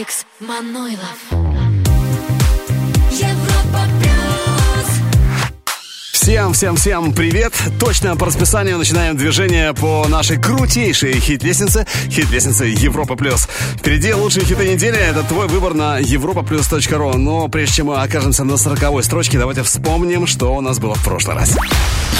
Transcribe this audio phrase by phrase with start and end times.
[0.00, 1.18] Алекс Манойлов.
[3.10, 3.80] Европа.
[6.12, 7.52] Всем, всем, всем привет!
[7.78, 13.46] Точно по расписанию начинаем движение по нашей крутейшей хит-лестнице, хит-лестнице Европа Плюс.
[13.76, 17.18] Впереди лучшие хиты недели, это твой выбор на europaplus.ru.
[17.18, 21.04] Но прежде чем мы окажемся на сороковой строчке, давайте вспомним, что у нас было в
[21.04, 21.58] прошлый раз.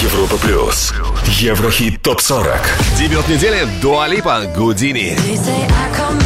[0.03, 0.93] Европа плюс.
[1.39, 2.61] Еврохит топ 40.
[2.99, 5.17] Дебют недели Дуалипа Гудини.
[5.17, 6.20] They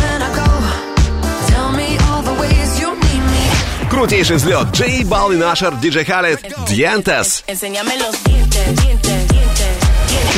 [3.95, 7.45] Крутейший взлет Джей Балвин Ашер, Диджей Халет, Диентес.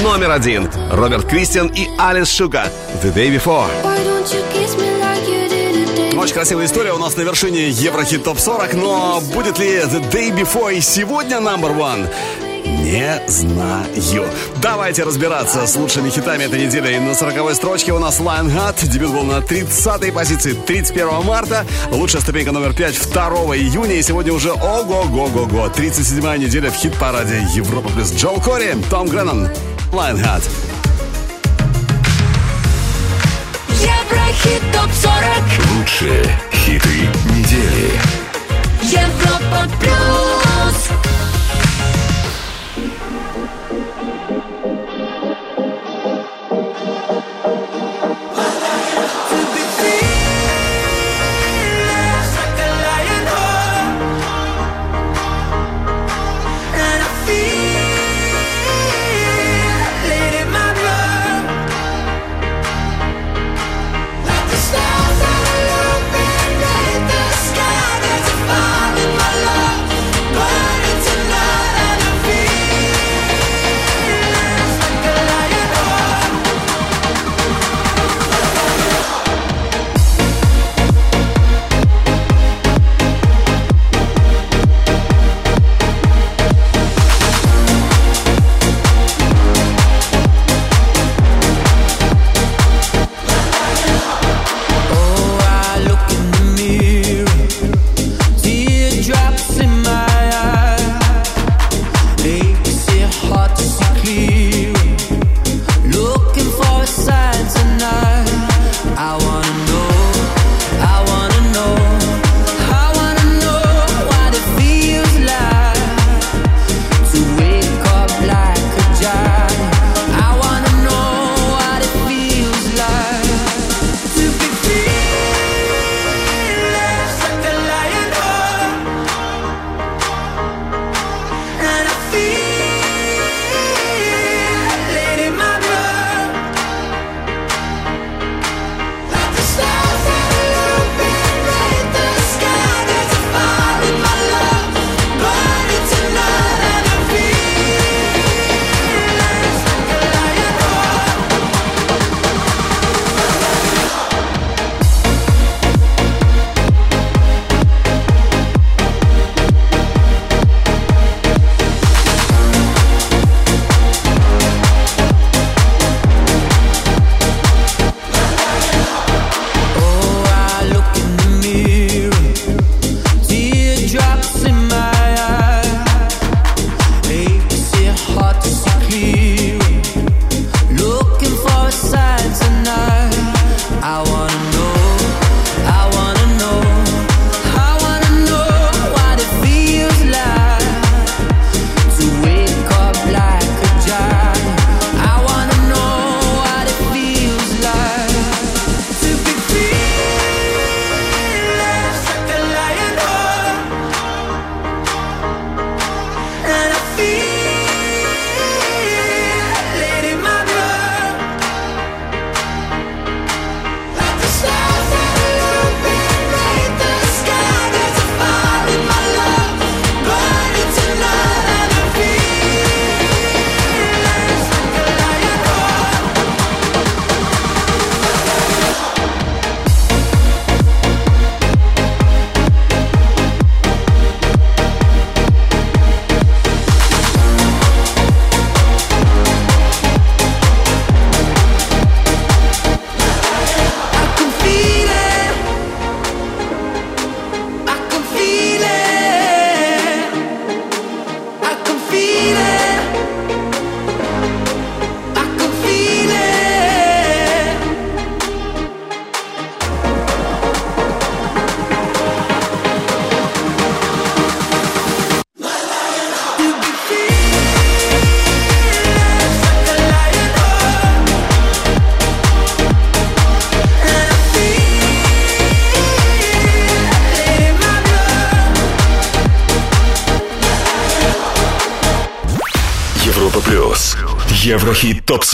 [0.02, 2.68] Номер один Роберт Кристиан и Алис Шука
[3.02, 3.70] The Day Before.
[6.18, 10.30] Очень красивая история у нас на вершине Еврохит ТОП 40, но будет ли The Day
[10.36, 12.06] Before и сегодня number one?
[12.86, 14.30] Не знаю.
[14.62, 16.94] Давайте разбираться с лучшими хитами этой недели.
[16.94, 18.86] И на 40 строчке у нас Lionheart.
[18.86, 21.66] Дебют был на 30-й позиции 31 марта.
[21.90, 23.22] Лучшая ступенька номер 5 2
[23.56, 23.96] июня.
[23.96, 25.66] И сегодня уже ого-го-го-го.
[25.66, 29.48] 37-я неделя в хит-параде Европа плюс Джол Кори, Том Греннон,
[29.90, 30.44] Lionheart.
[33.70, 35.16] Еврохит топ 40.
[35.76, 37.90] Лучшие хиты недели.
[38.80, 41.35] Европа плюс.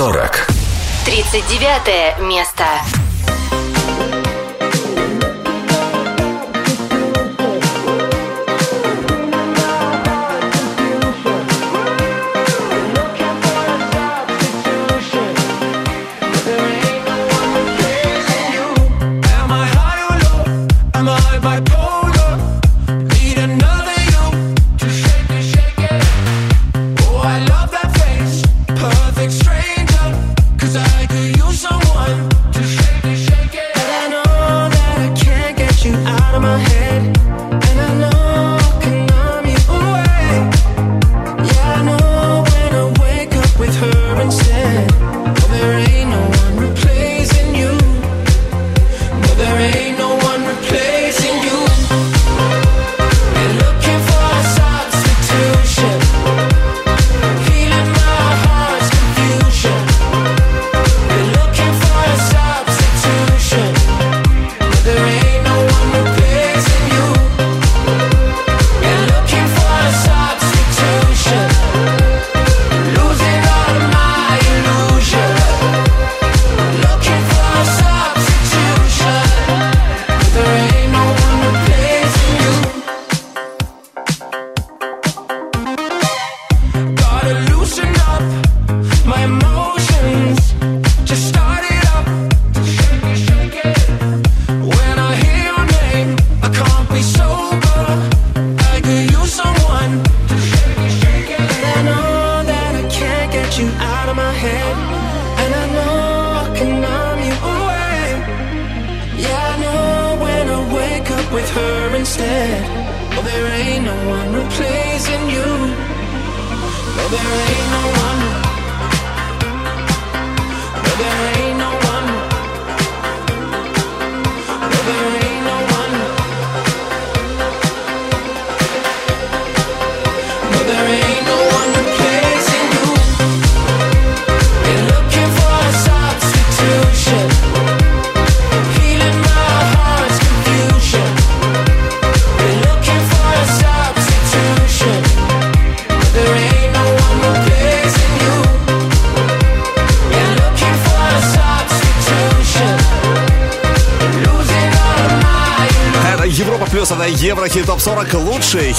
[0.02, 0.48] 40.
[1.04, 2.64] 39 место.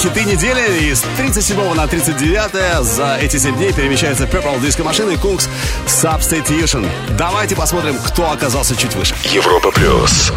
[0.04, 0.84] хиты недели.
[0.84, 5.48] И с 37 на 39 за эти 7 дней перемещается Purple Disco Machine и Kungs
[5.86, 6.86] Substitution.
[7.16, 9.14] Давайте посмотрим, кто оказался чуть выше.
[9.32, 10.32] Европа Плюс.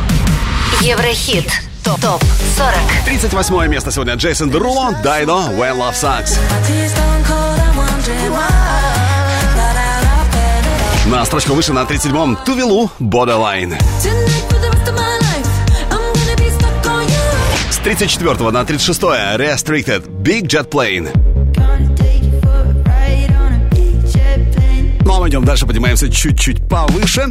[0.81, 1.51] Еврохит.
[1.83, 1.99] Топ.
[1.99, 2.23] Топ
[2.57, 2.75] 40.
[3.05, 6.37] 38 место сегодня Джейсон Деруло, Дайно, When Love Sucks.
[11.05, 13.77] На строчку выше на 37-м Тувилу, Borderline.
[17.87, 21.09] 34 на 36 Restricted Big Jet Plane.
[25.06, 27.29] Ну а мы идем дальше, поднимаемся чуть-чуть повыше.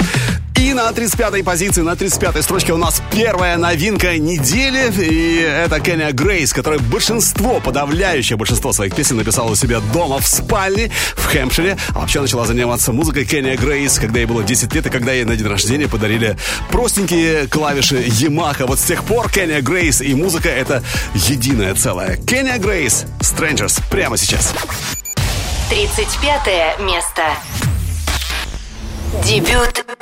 [0.57, 4.91] И на 35-й позиции, на 35-й строчке у нас первая новинка недели.
[5.03, 10.27] И это Кенни Грейс, которая большинство, подавляющее большинство своих песен написала у себя дома в
[10.27, 11.77] спальне в Хэмпшире.
[11.95, 15.25] А вообще начала заниматься музыкой Кенни Грейс, когда ей было 10 лет, и когда ей
[15.25, 16.37] на день рождения подарили
[16.71, 18.67] простенькие клавиши Yamaha.
[18.67, 20.83] Вот с тех пор Кенни Грейс и музыка— это
[21.15, 22.17] единое целое.
[22.17, 24.55] Кенни Грейс, Strangers, прямо сейчас.
[25.69, 27.23] 35 место.
[29.25, 29.86] Дебют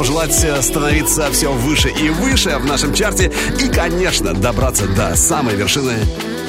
[0.00, 3.30] пожелать э, становиться все выше и выше в нашем чарте
[3.60, 5.92] и, конечно, добраться до самой вершины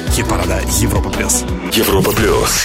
[0.08, 1.44] хит-парада Европа Плюс.
[1.70, 2.64] Европа Плюс.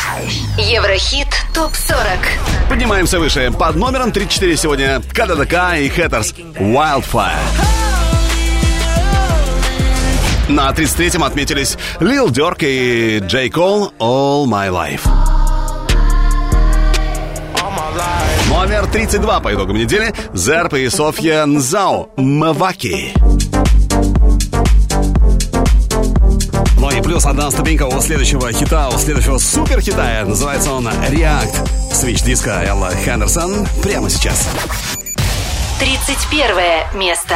[0.57, 2.69] Еврохит ТОП-40.
[2.69, 3.51] Поднимаемся выше.
[3.51, 7.33] Под номером 34 сегодня КДДК и Хэттерс Wildfire.
[10.47, 15.16] На 33-м отметились Лил Дёрк и Джей Кол All My Life.
[18.67, 23.13] номер 32 по итогам недели Зерп и Софья Нзао «Маваки».
[26.77, 30.25] Ну и плюс одна ступенька у следующего хита, у следующего суперхита.
[30.25, 31.55] Называется он «Реакт».
[31.93, 34.49] Свич диска Элла Хендерсон прямо сейчас.
[35.79, 37.35] 31 место.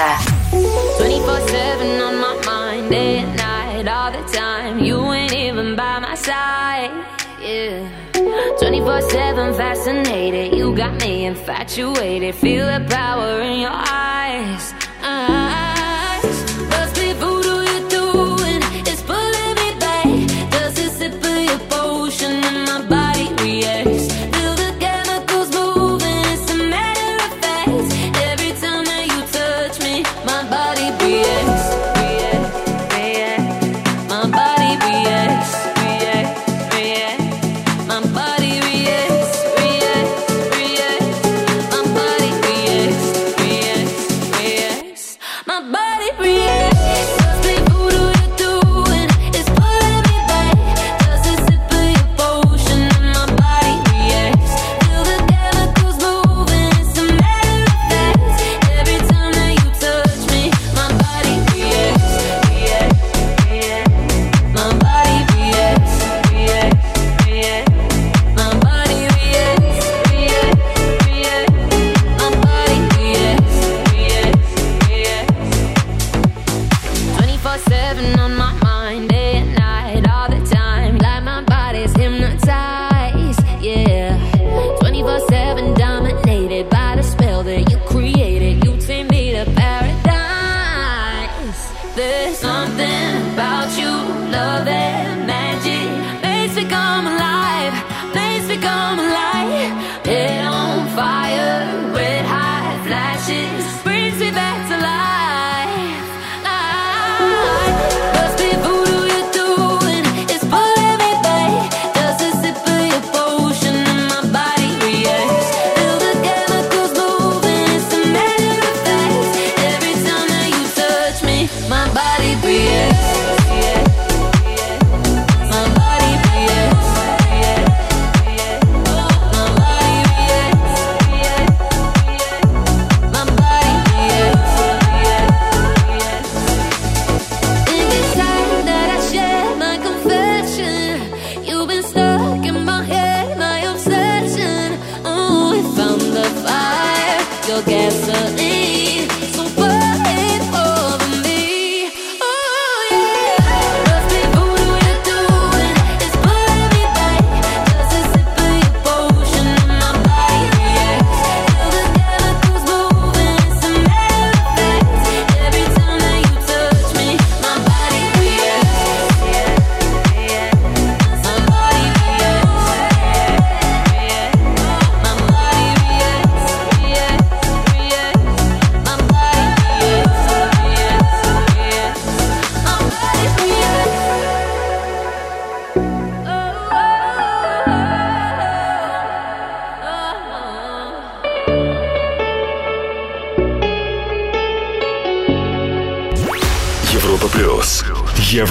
[7.41, 8.00] yeah.
[8.61, 10.55] 24 7 fascinated.
[10.55, 12.35] You got me infatuated.
[12.35, 14.80] Feel the power in your eyes.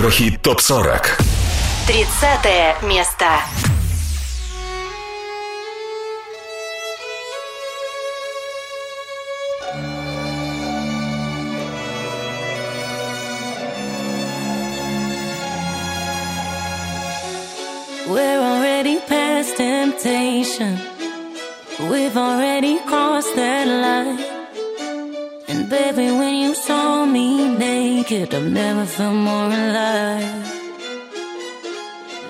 [0.00, 1.08] Еврохит ТОП-40.
[1.86, 3.26] 30 место.
[28.30, 30.50] Naked, I've never felt more alive.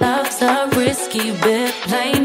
[0.01, 1.75] Love's a risky bet.
[1.83, 2.21] Play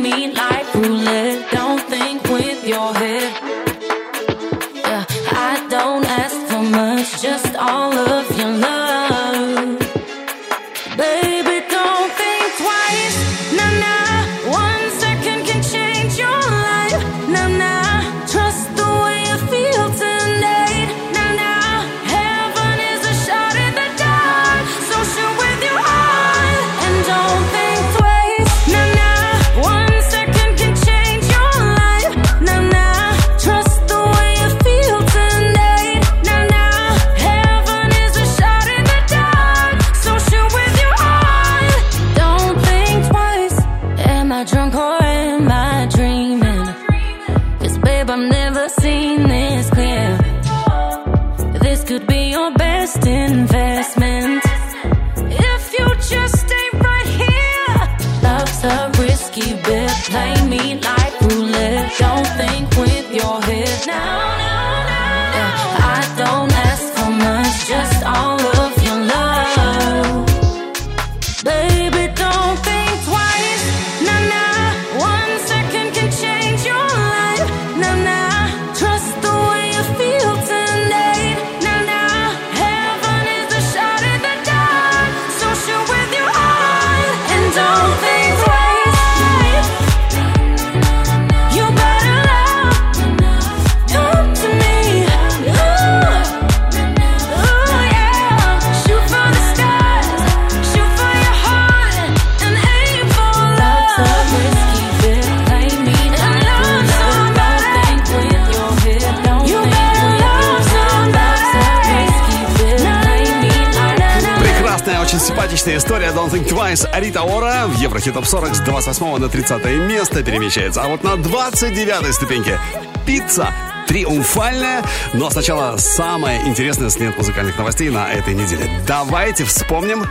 [116.99, 120.81] Рита Ора в Еврохит Топ 40 с 28 на 30 место перемещается.
[120.81, 122.57] А вот на 29 ступеньке
[123.05, 123.53] пицца
[123.87, 124.81] триумфальная.
[125.13, 128.69] Но сначала самое интересное с лент музыкальных новостей на этой неделе.
[128.87, 130.05] Давайте вспомним.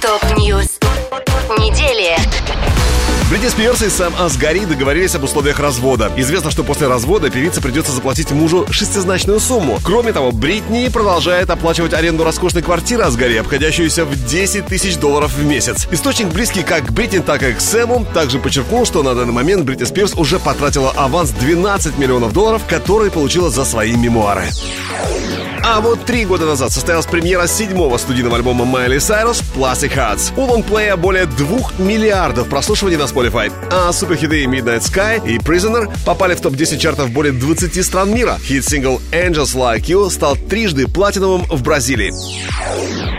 [0.00, 0.78] Top News
[1.58, 2.16] недели.
[3.32, 6.12] Бритни Спирс и Сэм Асгари договорились об условиях развода.
[6.18, 9.78] Известно, что после развода певице придется заплатить мужу шестизначную сумму.
[9.82, 15.42] Кроме того, Бритни продолжает оплачивать аренду роскошной квартиры Асгари, обходящуюся в 10 тысяч долларов в
[15.46, 15.88] месяц.
[15.90, 19.64] Источник, близкий как к Бритни, так и к Сэму, также подчеркнул, что на данный момент
[19.64, 24.44] Бритни Спирс уже потратила аванс 12 миллионов долларов, который получила за свои мемуары.
[25.64, 30.32] А вот три года назад состоялась премьера седьмого студийного альбома Майли Сайрус «Plastic Hearts».
[30.36, 36.34] У лонгплея более двух миллиардов прослушиваний на Spotify, а суперхиты Midnight Sky и Prisoner попали
[36.34, 38.38] в топ-10 чартов более 20 стран мира.
[38.44, 42.12] Хит-сингл Angels Like You стал трижды платиновым в Бразилии.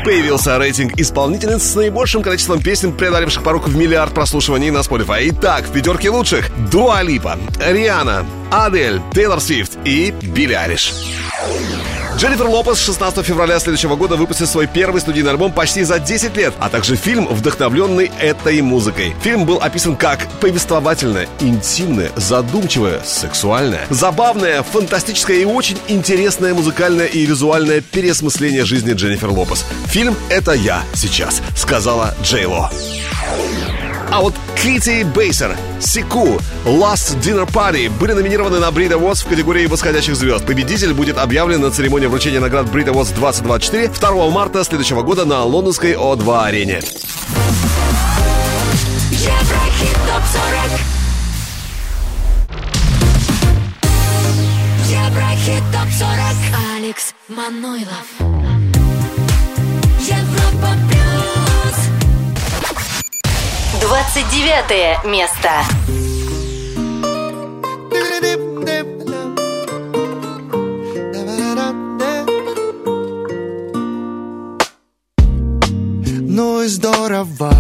[0.04, 5.30] Появился рейтинг исполнительниц с наибольшим количеством песен, преодолевших порог в миллиард прослушиваний на Spotify.
[5.30, 10.94] Итак, в пятерке лучших Дуа Липа, Риана, Адель, Тейлор Свифт и Билли Алиш.
[12.18, 16.54] Дженнифер Лопес 16 февраля следующего года выпустит свой первый студийный альбом почти за 10 лет,
[16.60, 19.16] а также фильм, вдохновленный этой музыкой.
[19.22, 27.26] Фильм был описан как повествовательное, интимное, задумчивое, сексуальное, забавное, фантастическое и очень интересное музыкальное и
[27.26, 29.66] визуальное переосмысление жизни Дженнифер Лопес.
[29.88, 32.70] Фильм «Это я сейчас», сказала Джей Ло.
[34.14, 39.66] А вот Кити Бейсер, Сику, Last Dinner Party были номинированы на Brit Awards в категории
[39.66, 40.46] восходящих звезд.
[40.46, 45.44] Победитель будет объявлен на церемонии вручения наград Brit Awards 2024 2 марта следующего года на
[45.44, 46.82] лондонской О2 арене.
[49.10, 50.80] Еврохит ТОП-40
[54.92, 56.36] Еврохит ТОП-40
[56.78, 58.06] Алекс Манойлов
[60.08, 60.93] Европа
[63.84, 65.50] 29 место.
[76.30, 77.52] Ну и здорово,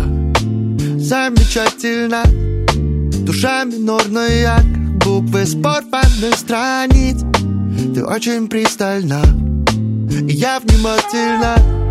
[0.97, 2.23] замечательно.
[3.25, 4.59] Душа минорная,
[5.03, 7.21] буквы с порванных страниц.
[7.93, 9.21] Ты очень пристально,
[10.09, 11.82] и я внимательно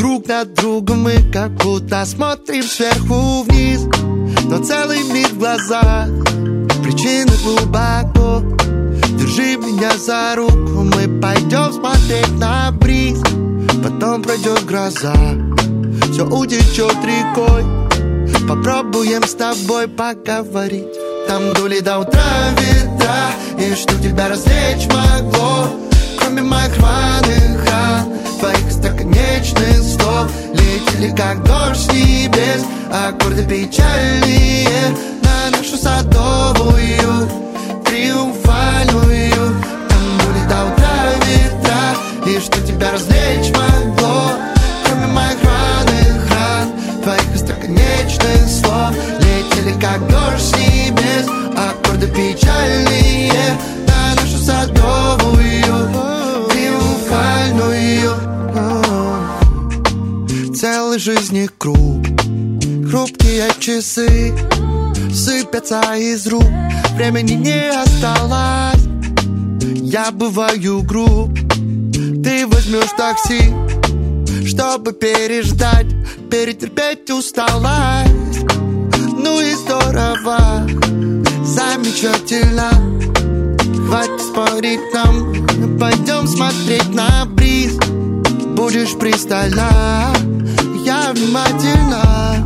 [0.00, 3.82] Друг на друга мы как будто смотрим сверху вниз.
[4.44, 6.08] Но целый мир в глазах,
[6.82, 8.40] причины глубоко.
[9.18, 13.20] Держи меня за руку, мы пойдем смотреть на бриз.
[13.84, 15.12] Потом пройдет гроза,
[16.10, 17.62] все утечет рекой.
[18.48, 20.96] Попробуем с тобой поговорить.
[21.28, 22.22] Там дули до утра
[22.58, 25.89] ветра И что тебя развлечь могло
[26.30, 30.30] Кроме моих рваных ран Твоих остроконечных слов.
[30.52, 34.68] Летели как дождь с небес Аккорды печальные
[35.24, 37.28] На нашу садовую
[37.84, 38.79] Триумфальную
[65.70, 66.44] Сыпятся из рук.
[66.96, 68.82] Времени не осталось.
[69.62, 71.32] Я бываю груб.
[72.24, 73.54] Ты возьмешь такси
[74.46, 75.86] Чтобы переждать.
[76.28, 78.44] Перетерпеть усталость.
[79.16, 80.66] Ну и здорово.
[81.44, 82.70] Замечательно.
[83.86, 87.76] Хватит спорить нам Пойдем смотреть на бриз.
[88.56, 90.12] Будешь пристально.
[90.84, 92.44] Я внимательно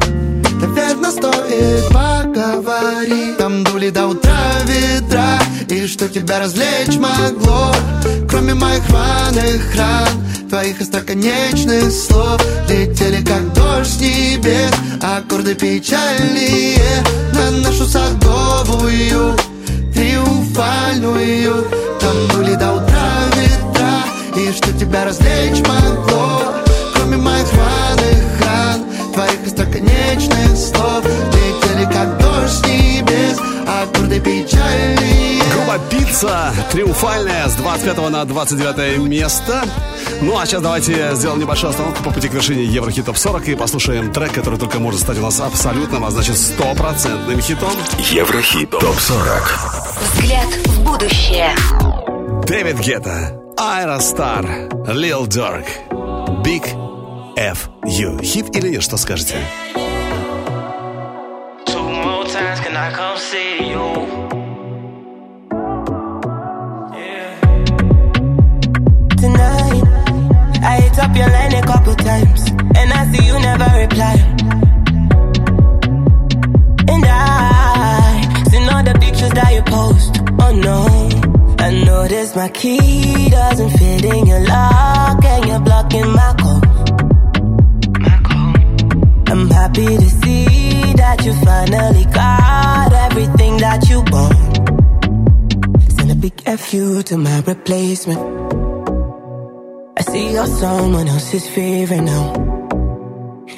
[1.04, 3.36] Наверное, стоит поговорить.
[3.36, 5.38] Там дули до утра ветра
[5.68, 7.74] И что тебя развлечь могло
[8.28, 10.08] Кроме моих рваных ран
[10.48, 12.40] Твоих остроконечных слов.
[12.68, 16.78] Летели как дождь с небес Аккорды печальные
[17.34, 19.36] На нашу садовую
[19.94, 21.66] Триумфальную.
[22.00, 26.54] Там дули до утра ветра И что тебя развлечь могло
[26.94, 28.23] Кроме моих рваных
[29.14, 38.10] Твоих остроконечных слов Летели как дождь с небес Аккорды печальные Группа Пицца, триумфальная, с 25
[38.10, 39.62] на 29 место.
[40.20, 43.54] Ну а сейчас давайте сделаем небольшую остановку по пути к вершине Еврохит Топ 40 и
[43.54, 47.72] послушаем трек, который только может стать у нас абсолютным, а значит стопроцентным хитом.
[47.98, 51.54] Еврохит ТОП-40 Взгляд в будущее.
[52.46, 54.44] Дэвид Гетта, Айра Стар,
[54.88, 55.66] Лил Дорк,
[56.44, 56.83] Big
[57.35, 58.21] F U.
[58.21, 59.35] Хит или нет, что скажете?
[61.65, 64.29] Two more times, can I come see you?
[69.19, 69.83] tonight.
[70.63, 74.15] I hit up your line a couple times, and I see you never reply.
[76.93, 80.21] And I seen all the pictures that you post.
[80.39, 80.79] Oh no,
[81.59, 86.61] I noticed my key doesn't fit in your lock, and you're blocking my call.
[89.26, 94.36] I'm happy to see that you finally got everything that you want.
[95.92, 98.20] Send a big FU to my replacement.
[99.96, 102.34] I see you're someone else's favorite now.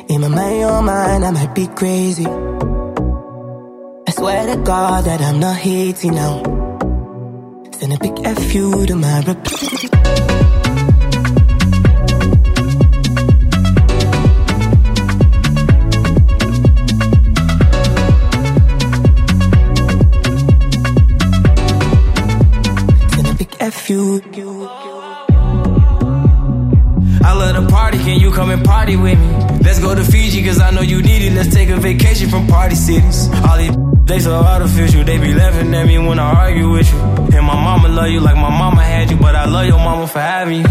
[0.08, 2.26] In my mind, your mind, I might be crazy.
[4.08, 6.42] I swear to God that I'm not hating now.
[7.72, 10.45] Send a big FU to my replacement.
[23.66, 24.38] A big
[27.24, 29.28] I love to party, can you come and party with me?
[29.64, 31.32] Let's go to Fiji, cause I know you need it.
[31.32, 33.28] Let's take a vacation from party cities.
[33.42, 33.74] All these
[34.04, 36.98] they so artificial, they be laughing at me when I argue with you.
[37.36, 40.06] And my mama love you like my mama had you, but I love your mama
[40.06, 40.68] for having you.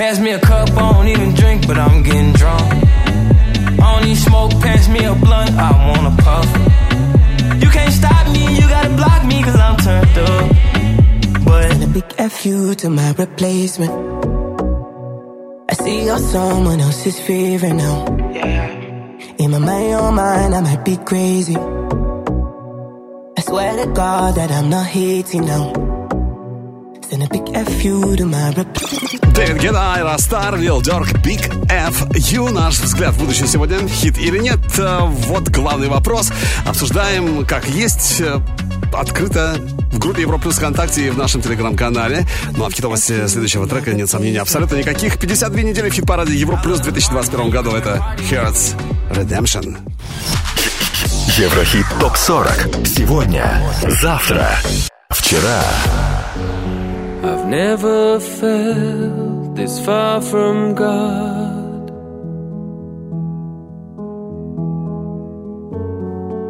[0.00, 2.62] Pass me a cup, I don't even drink, but I'm getting drunk.
[2.62, 6.46] I don't need smoke, pass me a blunt, I wanna puff.
[7.62, 10.91] You can't stop me, you gotta block me, cause I'm turned up.
[11.44, 13.92] But Send a big FU to my replacement.
[15.70, 18.06] I see you're someone else's favorite now.
[19.38, 21.56] In my mind, your mind, I might be crazy.
[23.38, 25.72] I swear to God that I'm not hating now.
[27.08, 29.22] Send a big FU to my replacement.
[29.34, 32.50] Дэвид Гетта, Айра Стар, Лил Дорк, Big F U.
[32.50, 33.88] Наш взгляд в будущее сегодня.
[33.88, 34.60] Хит или нет?
[34.78, 36.30] Э, Вот главный вопрос.
[36.66, 38.40] Обсуждаем, как есть, э,
[38.94, 39.56] открыто
[39.92, 42.26] в группе Европа Плюс ВКонтакте и в нашем телеграм-канале.
[42.56, 45.18] Ну а в хитовости следующего трека нет сомнений абсолютно никаких.
[45.18, 47.70] 52 недели в хит-параде Европа Плюс в 2021 году.
[47.72, 48.74] Это Hearts
[49.10, 49.78] Redemption.
[51.38, 53.62] Еврохит ТОП-40 Сегодня,
[54.00, 54.50] завтра,
[55.08, 55.62] вчера
[57.22, 61.90] I've never felt this far from God.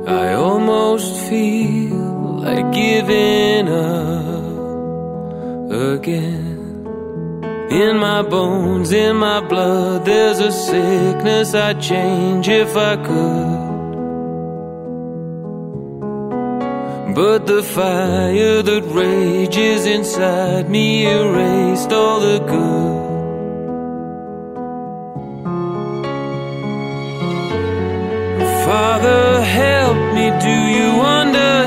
[0.09, 2.02] I almost feel
[2.43, 4.43] like giving up
[5.95, 6.49] again.
[7.71, 13.63] In my bones, in my blood, there's a sickness I'd change if I could.
[17.15, 23.03] But the fire that rages inside me erased all the good.
[28.67, 31.62] Father, help me, do you understand?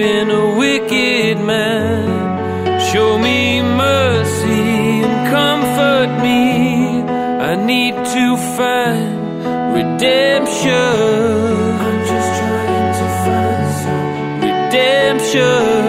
[0.00, 2.80] been a wicked man.
[2.90, 7.02] Show me mercy and comfort me.
[7.50, 8.24] I need to
[8.56, 9.12] find
[9.78, 10.72] redemption.
[11.86, 14.06] I'm just trying to find some
[14.48, 15.79] redemption.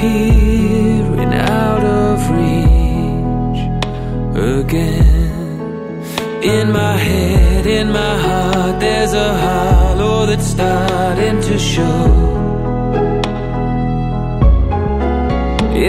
[0.00, 3.60] peering out of reach
[4.58, 6.02] again.
[6.42, 12.30] In my head, in my heart, there's a hollow that's starting to show.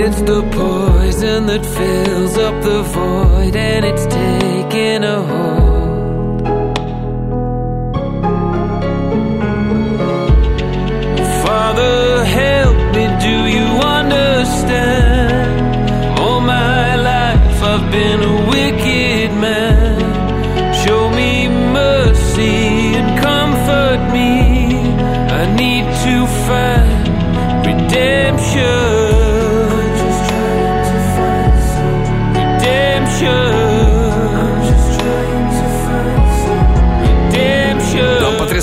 [0.01, 5.60] It's the poison that fills up the void and it's taking a hold.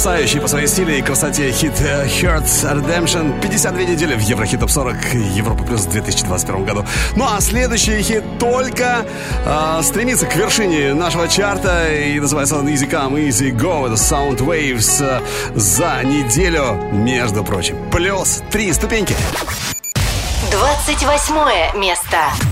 [0.08, 4.70] потрясающий по своей силе и красоте хит э, Hurts Redemption 52 недели в Еврохит Топ
[4.70, 4.96] 40
[5.34, 6.86] Европа Плюс в 2021 году.
[7.14, 9.04] Ну а следующий хит только
[9.44, 13.84] э, стремится к вершине нашего чарта и называется он Easy Come, Easy Go.
[13.84, 15.20] Это Sound Waves э,
[15.54, 17.76] за неделю, между прочим.
[17.90, 19.14] Плюс три ступеньки.
[20.50, 22.47] 28 место.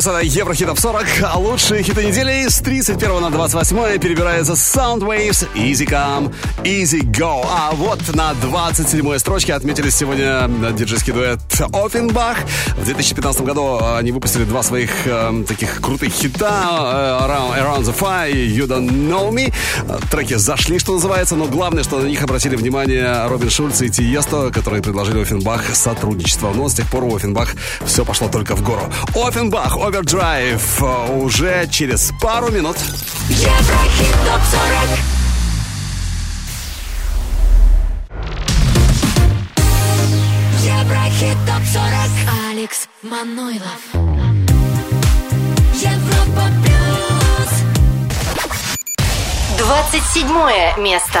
[0.00, 1.04] Плюс это Еврохит Топ 40.
[1.24, 6.32] А лучшие хиты недели с 31 на 28 перебирается Soundwaves Easy Come,
[6.64, 7.44] Easy Go.
[7.46, 11.40] А вот на 27 строчке отметились сегодня диджейский дуэт
[11.72, 12.38] Offenbach.
[12.76, 17.98] В 2015 году они выпустили два своих э, таких крутых хита э, Around, Around the
[17.98, 19.52] Fire и You Don't Know Me.
[19.86, 23.90] Э, Треки зашли, что называется, но главное, что на них обратили внимание Робин Шульц и
[23.90, 26.52] Тиесто, которые предложили Offenbach сотрудничество.
[26.54, 27.48] Но с тех пор у Offenbach
[27.84, 28.82] все пошло только в гору.
[29.14, 32.76] Offenbach Overdrive уже через пару минут.
[33.28, 35.00] Еврохит топ 40.
[40.62, 41.92] Еврохит топ 40.
[42.52, 43.82] Алекс Манойлов.
[45.74, 47.50] Европа плюс.
[49.58, 51.20] 27 место.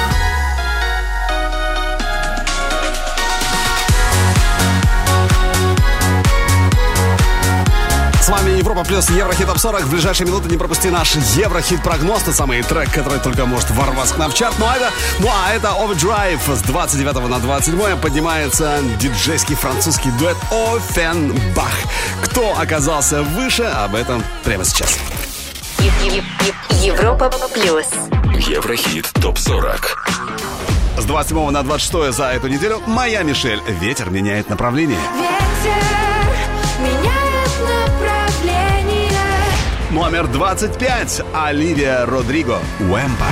[8.31, 9.83] Вами Европа плюс Еврохит Топ 40.
[9.83, 14.15] В ближайшие минуты не пропусти наш Еврохит прогноз, тот самый трек, который только может ворваться
[14.15, 14.55] к нам в чарт.
[14.57, 20.37] Ну а это, ну, а это Overdrive с 29 на 27 поднимается диджейский французский дуэт
[20.49, 21.65] Offenbach.
[22.23, 24.97] Кто оказался выше, об этом прямо сейчас.
[26.81, 27.85] Европа плюс.
[28.47, 29.81] Еврохит ТОП-40.
[30.97, 33.61] С 27 на 26 за эту неделю моя Мишель.
[33.67, 34.99] Ветер меняет направление.
[35.15, 36.00] Ветер
[39.91, 41.21] Номер 25.
[41.33, 42.59] Оливия Родриго.
[42.79, 43.25] Уэмпа.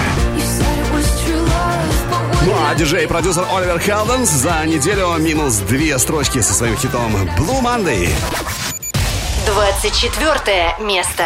[2.45, 7.15] Ну а диджей и продюсер Оливер Хелденс за неделю минус две строчки со своим хитом
[7.37, 8.09] Blue Monday.
[9.45, 11.23] 24 место.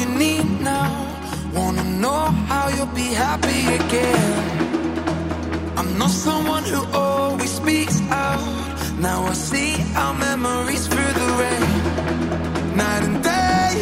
[0.00, 0.90] You need now.
[1.54, 4.32] Wanna know how you'll be happy again.
[5.76, 8.40] I'm not someone who always speaks out.
[8.98, 9.72] Now I see
[10.02, 11.70] our memories through the rain.
[12.82, 13.74] Night and day.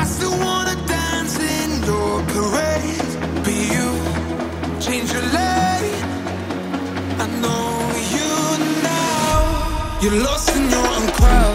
[0.00, 3.10] I still wanna dance in your parade.
[3.46, 3.88] Be you,
[4.86, 6.04] change your lane.
[7.24, 7.66] I know
[8.16, 8.32] you
[8.90, 9.34] now.
[10.02, 11.49] You're lost in your own crowd.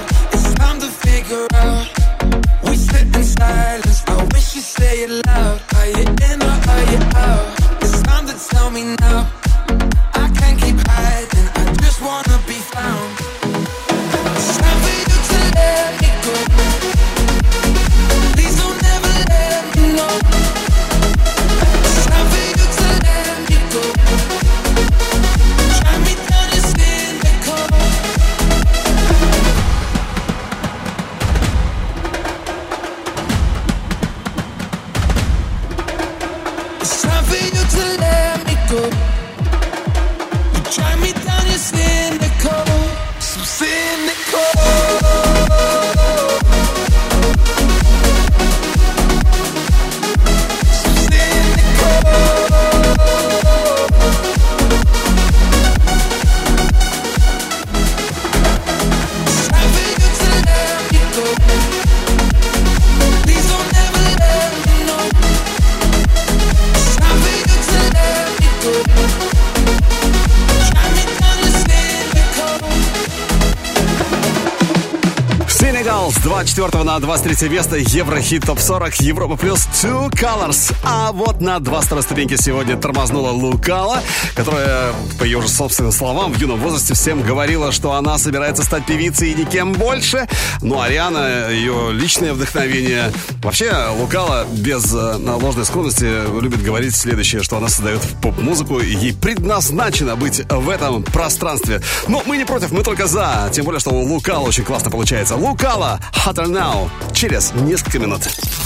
[76.95, 80.73] На 23 место Еврохит ТОП 40 Европа плюс Two Colors.
[80.81, 83.99] А вот на 22 ступеньке сегодня тормознула Лукала
[84.33, 88.85] Которая, по ее же собственным словам, в юном возрасте всем говорила, что она собирается стать
[88.85, 90.25] певицей и никем больше.
[90.61, 93.11] Ну, Ариана, ее личное вдохновение.
[93.43, 96.05] Вообще, Лукала без э, ложной скромности
[96.39, 98.79] любит говорить следующее Что она создает поп-музыку.
[98.79, 101.81] И ей предназначено быть в этом пространстве.
[102.07, 103.49] Но мы не против, мы только за.
[103.51, 105.35] Тем более, что у Лукала очень классно получается.
[105.35, 106.89] Лукала, Hotter Now.
[107.13, 108.23] Через несколько минут.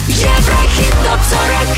[0.08, 1.78] Еврохит ТОП-40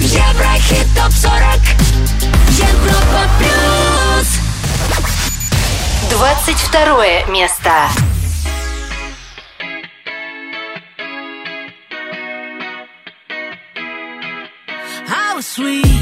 [0.00, 1.60] Еврохит ТОП-40
[2.50, 4.28] Европа плюс.
[6.10, 7.70] 22 место.
[15.08, 15.93] How sweet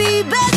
[0.00, 0.49] be better.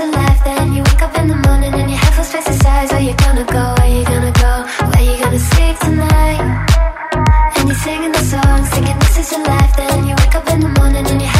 [0.00, 0.44] Is life.
[0.44, 2.90] Then you wake up in the morning and your head feels face the size.
[2.92, 3.74] Where you gonna go?
[3.78, 4.52] Where you gonna go?
[4.90, 6.40] Where you gonna sleep tonight?
[7.56, 9.76] And you're singing the songs, thinking this is your life.
[9.76, 11.31] Then you wake up in the morning and your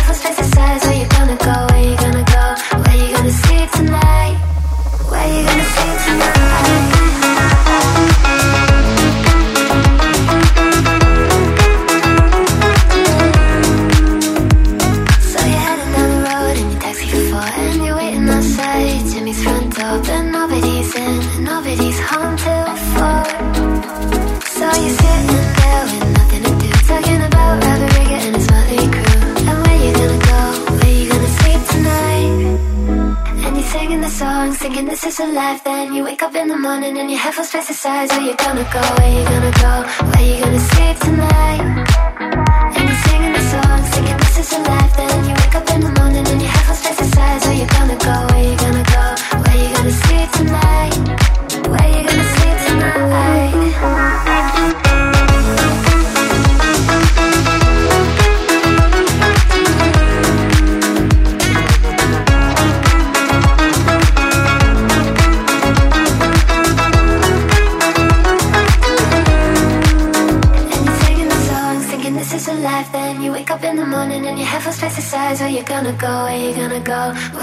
[35.22, 37.34] Thinking this is a life Then you wake up in the morning And your head
[37.34, 38.80] feels face the size Where you gonna go?
[38.98, 39.72] Where you gonna go?
[40.10, 41.60] Where you gonna sleep tonight?
[42.76, 44.96] And you're singing the songs, thinking this is a life.
[44.96, 47.44] Then you wake up in the morning and your head feels face the size.
[47.44, 48.34] Where you gonna go?
[48.34, 49.04] Where you gonna go?
[49.42, 51.21] Where you gonna sleep tonight?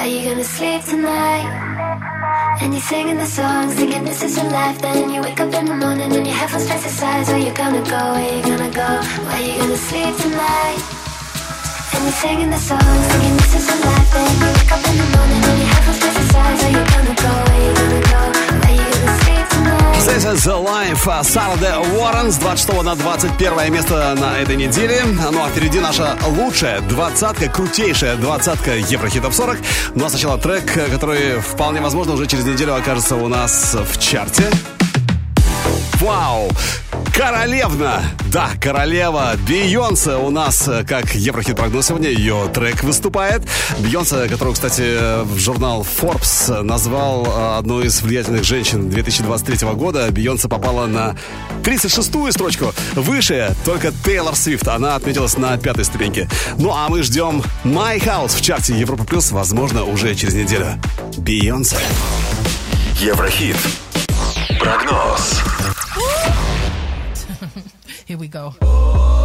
[0.09, 1.45] You gonna sleep tonight?
[2.61, 4.81] And you're singing the songs, thinking this is a life.
[4.81, 7.27] Then you wake up in the morning and your head feels face the size.
[7.29, 8.01] Where you gonna go?
[8.17, 8.89] Where you gonna go?
[9.27, 10.79] Where you gonna sleep tonight?
[11.93, 14.09] And you're singing the songs, thinking this is a life.
[14.13, 16.59] Then you wake up in the morning and your head feels face the size.
[16.61, 17.31] Where you gonna go?
[17.47, 18.28] Where you gonna go?
[20.09, 25.03] This is The Life Сарде Уоррен с 26 на 21 место на этой неделе.
[25.05, 29.59] Ну а впереди наша лучшая двадцатка, крутейшая двадцатка Еврохитов 40.
[29.93, 34.49] Ну а сначала трек, который вполне возможно уже через неделю окажется у нас в чарте.
[36.01, 36.49] Вау!
[37.19, 38.01] Королевна!
[38.31, 43.41] Да, королева Бейонсе у нас, э, как Еврохит прогноз сегодня, ее трек выступает.
[43.79, 50.47] Бейонсе, которую, кстати, в журнал Forbes назвал э, одной из влиятельных женщин 2023 года, Бейонсе
[50.47, 51.17] попала на
[51.61, 52.73] 36-ю строчку.
[52.95, 54.69] Выше только Тейлор Свифт.
[54.69, 56.29] Она отметилась на пятой ступеньке.
[56.57, 60.67] Ну а мы ждем My House в чарте Европа Плюс, возможно, уже через неделю.
[61.17, 61.75] Бейонсе.
[63.01, 63.57] Еврохит.
[64.57, 65.41] Прогноз.
[68.09, 69.18] Here we go.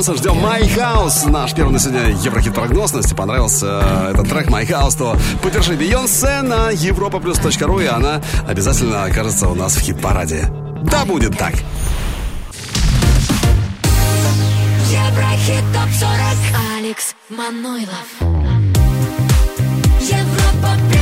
[0.00, 1.28] Бейонсе, ждем My House.
[1.28, 2.94] Наш первый на сегодня Еврохит прогноз.
[2.94, 9.04] Если понравился э, этот трек My House, то поддержи Бейонсе на europaplus.ru, и она обязательно
[9.04, 10.48] окажется у нас в хит-параде.
[10.84, 11.52] Да будет так.
[14.88, 18.06] Еврохит ТОП-40 Алекс Манойлов
[20.00, 20.99] Европа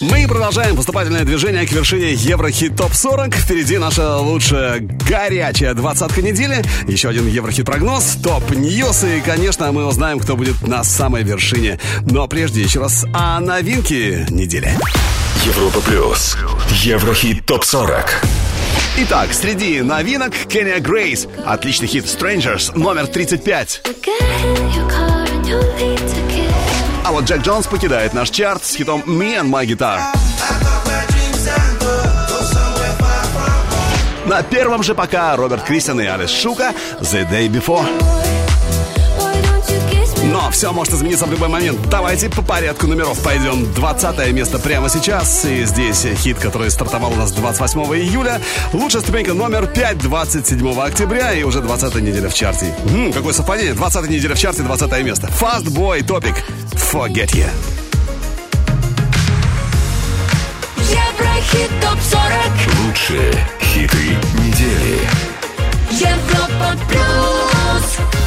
[0.00, 3.34] Мы продолжаем поступательное движение к вершине Еврохит Топ 40.
[3.34, 6.62] Впереди наша лучшая горячая двадцатка недели.
[6.86, 9.02] Еще один Еврохит прогноз, топ ньюс.
[9.02, 11.80] И, конечно, мы узнаем, кто будет на самой вершине.
[12.02, 14.72] Но прежде еще раз о новинке недели.
[15.44, 16.36] Европа плюс.
[16.70, 18.22] Еврохит топ 40.
[18.98, 21.26] Итак, среди новинок Кенни Грейс.
[21.44, 23.82] Отличный хит Strangers номер 35.
[27.08, 29.98] А вот Джек Джонс покидает наш чарт с хитом Me and My Guitar.
[34.26, 38.47] На первом же пока Роберт Кристиан и Алис Шука The Day Before.
[40.48, 41.78] Но все может измениться в любой момент.
[41.90, 43.70] Давайте по порядку номеров пойдем.
[43.74, 45.44] 20 место прямо сейчас.
[45.44, 48.40] И здесь хит, который стартовал у нас 28 июля.
[48.72, 51.34] Лучшая ступенька номер 5 27 октября.
[51.34, 52.74] И уже 20 неделя в чарте.
[52.86, 53.74] М, какое совпадение.
[53.74, 55.26] 20 неделя в чарте, 20 место.
[55.38, 56.34] Fast Boy Topic.
[56.72, 57.44] Forget You.
[60.78, 64.98] Еврохит ТОП-40 Лучшие хиты недели.
[65.90, 68.17] Европа Плюс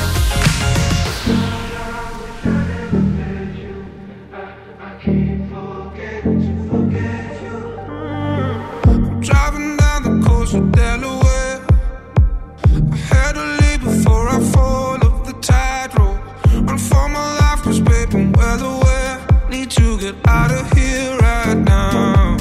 [20.11, 22.37] get out of here right now.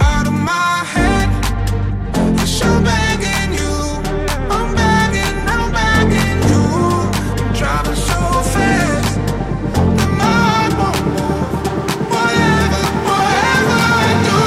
[0.00, 1.28] Out of my head.
[2.64, 3.74] I'm begging you.
[4.56, 6.64] I'm begging, I'm begging you.
[7.40, 8.20] I'm driving so
[8.54, 9.18] fast.
[10.20, 11.50] my heart won't move.
[12.14, 14.40] Whatever, whatever I do.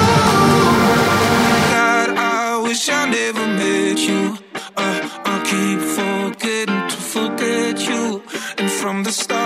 [1.73, 4.37] God, I wish I never met you.
[4.77, 8.23] Uh, I keep forgetting to forget you.
[8.57, 9.44] And from the start,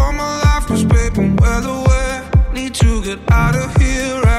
[0.00, 2.30] For my life, babe, I'm well aware.
[2.54, 4.29] Need to get out of here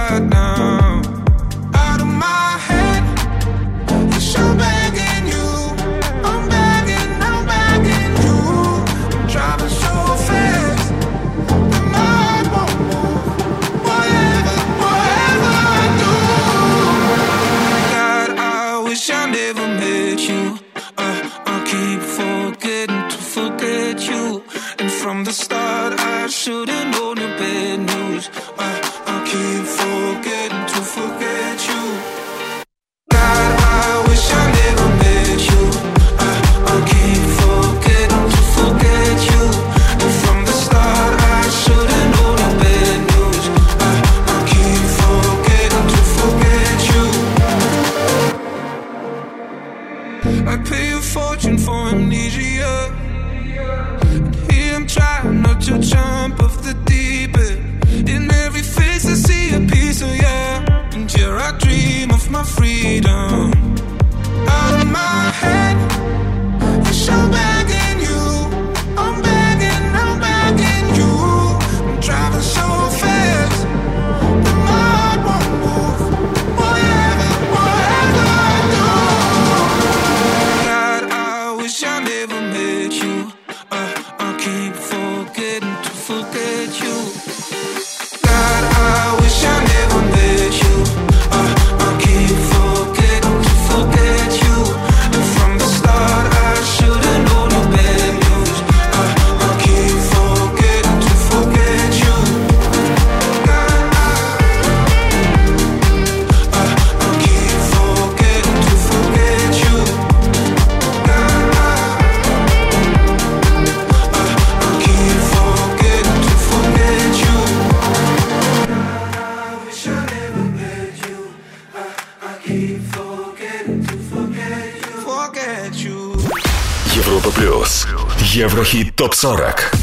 [129.01, 129.73] ТОП-40.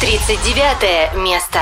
[0.00, 1.60] 39 место.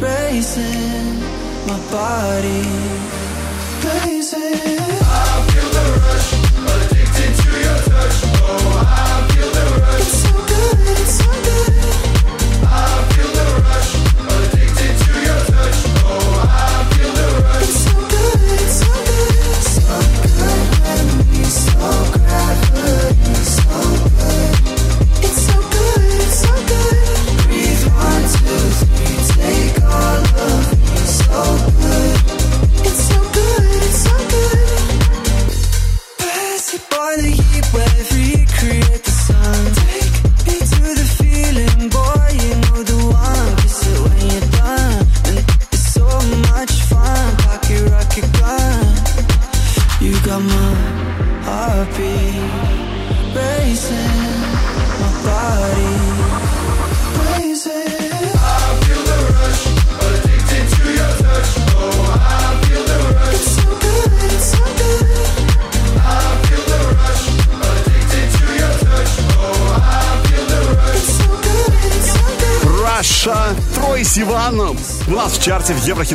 [0.00, 1.20] racing,
[1.66, 2.62] my body
[3.84, 5.01] racing.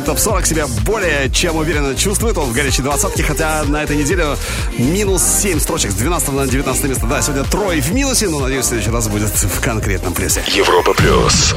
[0.00, 2.36] топ-40 себя более чем уверенно чувствует.
[2.38, 4.36] Он в горячей двадцатке, хотя на этой неделе
[4.78, 7.06] минус 7 строчек с 12 на 19 место.
[7.06, 10.42] Да, сегодня трое в минусе, но, надеюсь, в следующий раз будет в конкретном плюсе.
[10.48, 11.54] Европа плюс.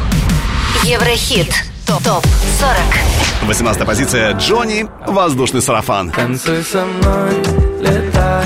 [0.83, 1.53] Еврохит.
[1.85, 2.03] Топ.
[2.03, 2.25] Топ
[2.59, 3.47] 40.
[3.47, 4.33] 18 позиция.
[4.33, 4.85] Джонни.
[5.07, 6.11] Воздушный сарафан.
[6.11, 7.31] Танцуй со мной,
[7.81, 8.45] летай.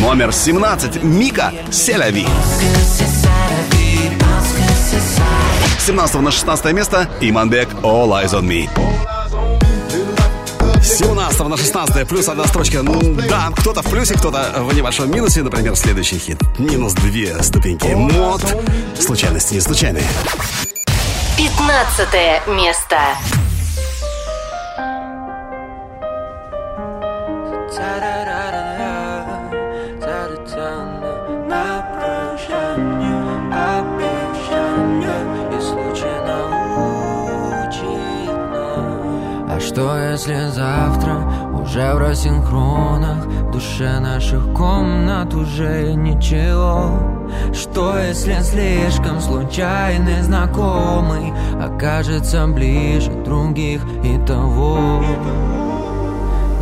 [0.00, 1.02] Номер 17.
[1.02, 2.26] Мика Селяви.
[2.26, 3.09] Селяви.
[5.80, 8.68] 17 на 16 место Иманбек All Eyes on Me.
[10.82, 12.82] 17 на 16 плюс одна строчка.
[12.82, 15.42] Ну Да, кто-то в плюсе, кто-то в небольшом минусе.
[15.42, 16.38] Например, следующий хит.
[16.58, 17.86] Минус две ступеньки.
[17.86, 18.42] Мод.
[18.98, 20.04] Случайности не случайные.
[21.38, 22.98] 15 место.
[40.20, 41.16] Если завтра
[41.62, 46.92] Уже в рассинхронах В душе наших комнат уже ничего?
[47.54, 55.02] Что если слишком случайный знакомый Окажется ближе других и того?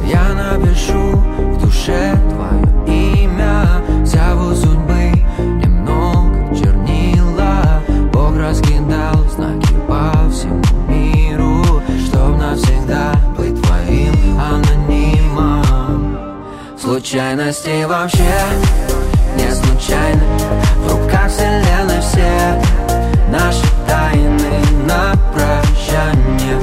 [0.06, 3.66] Я напишу в душе твое имя
[4.04, 7.82] Зяву судьбы немного чернила.
[8.12, 10.78] Бог раскидал знаки по всему
[12.51, 16.18] навсегда быть твоим анонимом.
[16.80, 18.34] Случайности вообще
[19.36, 20.22] не случайны.
[20.84, 22.62] В руках вселенной все
[23.30, 26.59] Наши тайны на прощание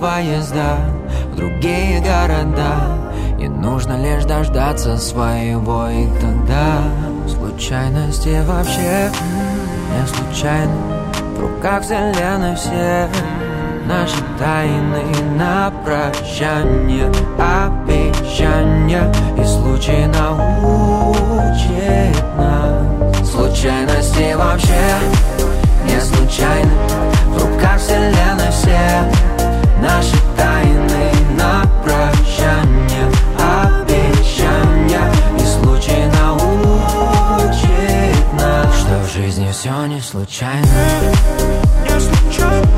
[0.00, 0.78] поезда
[1.32, 2.98] в другие города.
[3.38, 6.82] И нужно лишь дождаться своего И тогда
[7.28, 9.10] случайности вообще
[9.92, 10.74] не случайны.
[11.36, 13.08] В руках вселенной все
[13.86, 15.04] Наши тайны
[15.36, 21.16] на прощание Обещания И случай научит
[22.36, 23.30] нас.
[23.30, 24.84] Случайности вообще
[25.84, 26.70] не случайны.
[27.28, 29.27] В руках вселенной все
[29.80, 33.06] Наши тайны на прощание
[33.38, 35.12] Обещания.
[35.38, 37.52] И случай научит
[38.34, 40.00] нас Что в жизни все не
[41.84, 42.77] Не случайно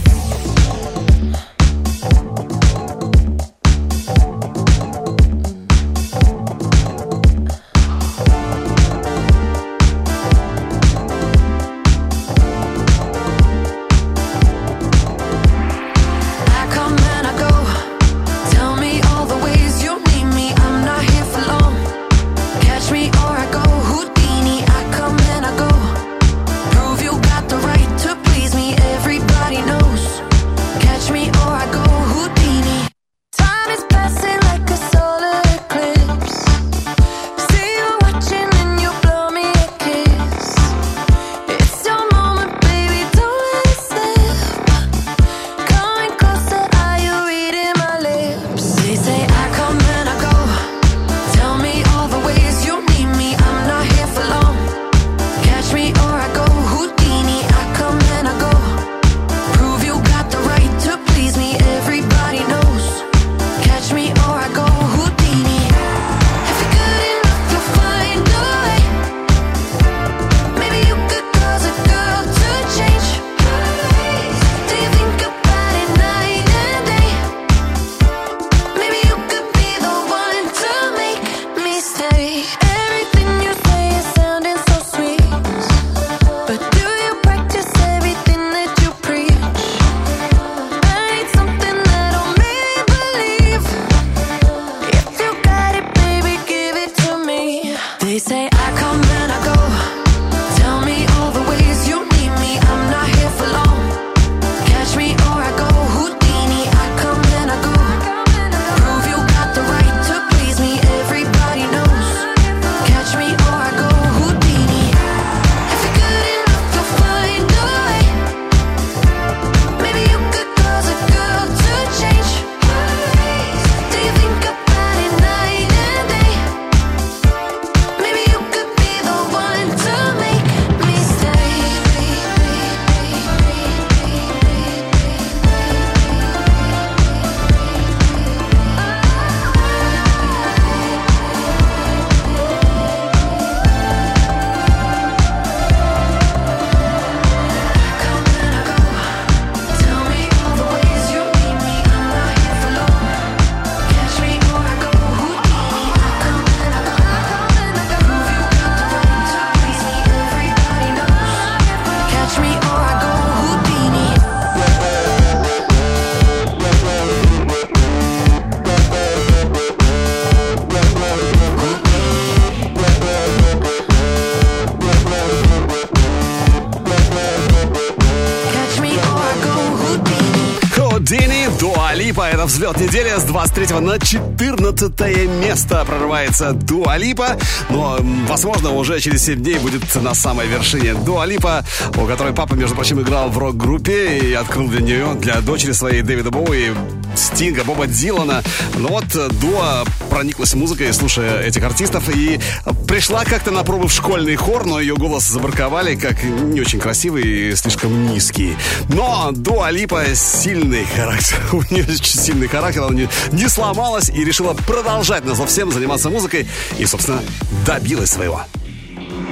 [182.61, 187.35] взлет недели с 23 на 14 место прорывается Дуалипа.
[187.71, 187.97] Но,
[188.27, 191.65] возможно, уже через 7 дней будет на самой вершине Дуалипа,
[191.97, 196.03] у которой папа, между прочим, играл в рок-группе и открыл для нее, для дочери своей
[196.03, 196.75] Дэвида Боуи,
[197.15, 198.43] Стинга, Боба Дилана.
[198.77, 199.05] Но вот
[199.39, 202.37] Дуа прониклась музыкой, слушая этих артистов, и
[202.85, 207.23] пришла как-то на пробу в школьный хор, но ее голос забраковали как не очень красивый
[207.23, 208.57] и слишком низкий.
[208.89, 214.25] Но Дуа Липа сильный характер, у нее очень сильный характер, она не, не сломалась и
[214.25, 216.45] решила продолжать на всем заниматься музыкой
[216.77, 217.21] и, собственно,
[217.65, 218.41] добилась своего.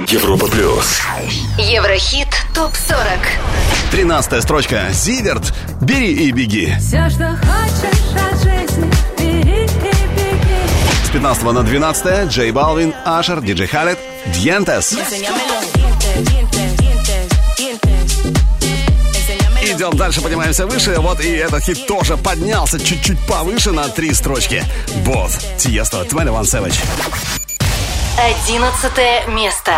[0.08, 1.00] Европа плюс.
[1.58, 3.18] Еврохит топ-40.
[3.92, 4.88] Тринадцатая строчка.
[4.92, 5.52] Зиверт.
[5.82, 6.74] Бери и беги.
[6.80, 9.09] Все, что хочешь от жизни
[11.10, 14.92] с 15 на 12 Джей Балвин, Ашер, Диджей Халет, Дьентес.
[19.62, 21.00] Идем дальше, поднимаемся выше.
[21.00, 24.62] Вот и этот хит тоже поднялся чуть-чуть повыше на три строчки.
[25.04, 26.80] Босс, Тиесто, 21 Savage.
[28.16, 29.72] Одиннадцатое место.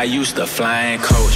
[0.00, 1.29] I used to fly in coach.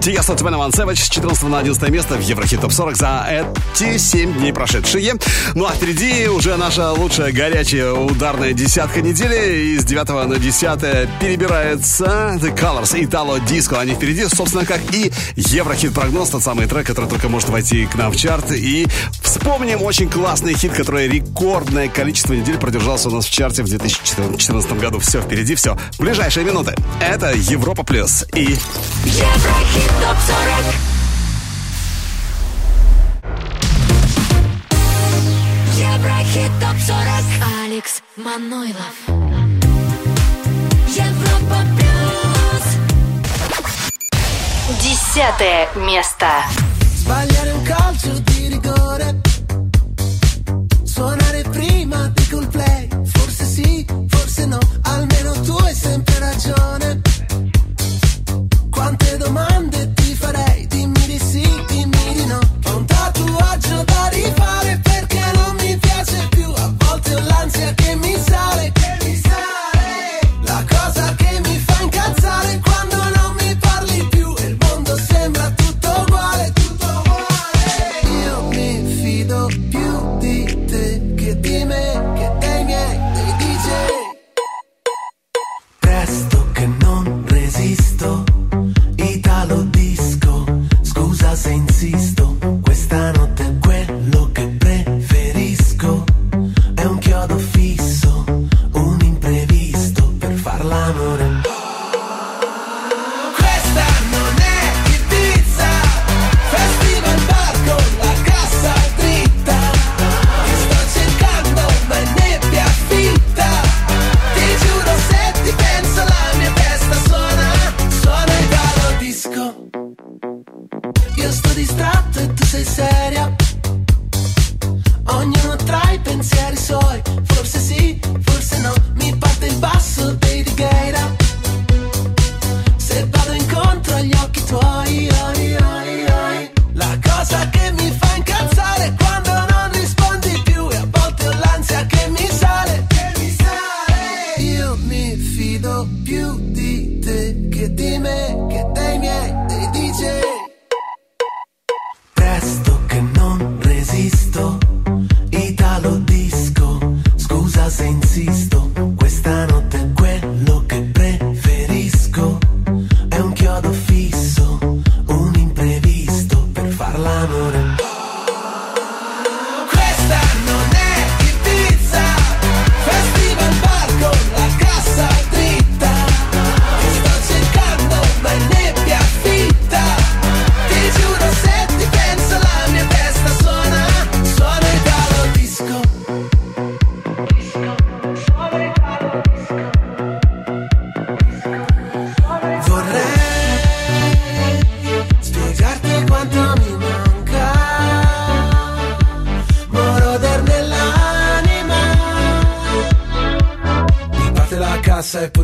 [0.00, 4.38] Тиеста 21 Savage с 14 на 11 место в Еврохит Топ 40 за эти 7
[4.38, 5.16] дней прошедшие.
[5.54, 9.74] Ну а впереди уже наша лучшая горячая ударная десятка недели.
[9.74, 10.80] И с 9 на 10
[11.20, 13.78] перебирается The Colors и Тало Disco.
[13.78, 17.94] Они впереди, собственно, как и Еврохит прогноз, тот самый трек, который только может войти к
[17.96, 18.50] нам в чарт.
[18.52, 18.86] И
[19.22, 24.72] вспомним очень классный хит, который рекордное количество недель продержался у нас в чарте в 2014
[24.80, 24.98] году.
[24.98, 25.76] Все впереди, все.
[25.98, 26.74] Ближайшие минуты.
[27.00, 28.56] Это Европа Плюс и...
[29.04, 29.57] Европа!
[29.58, 30.36] Еврохит ТОП 40
[35.74, 36.98] Еврохит ТОП 40
[37.64, 38.94] Алекс Манойлов
[40.86, 42.66] Европа Плюс
[44.80, 46.26] Десятое место.
[46.94, 47.04] С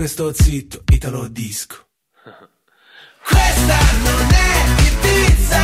[0.04, 1.76] sempre sto zitto, italo disco.
[3.26, 5.62] Questa non è Ibiza,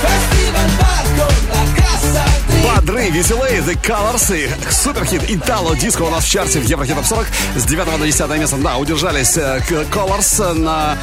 [0.00, 2.24] festival palco, la cassa
[2.62, 7.26] Бодры, веселые, The Colors и суперхит Итало Диско у нас в чарте в Еврохит 40
[7.56, 8.56] с 9 до 10 места.
[8.56, 10.98] Да, удержались э, Colors на,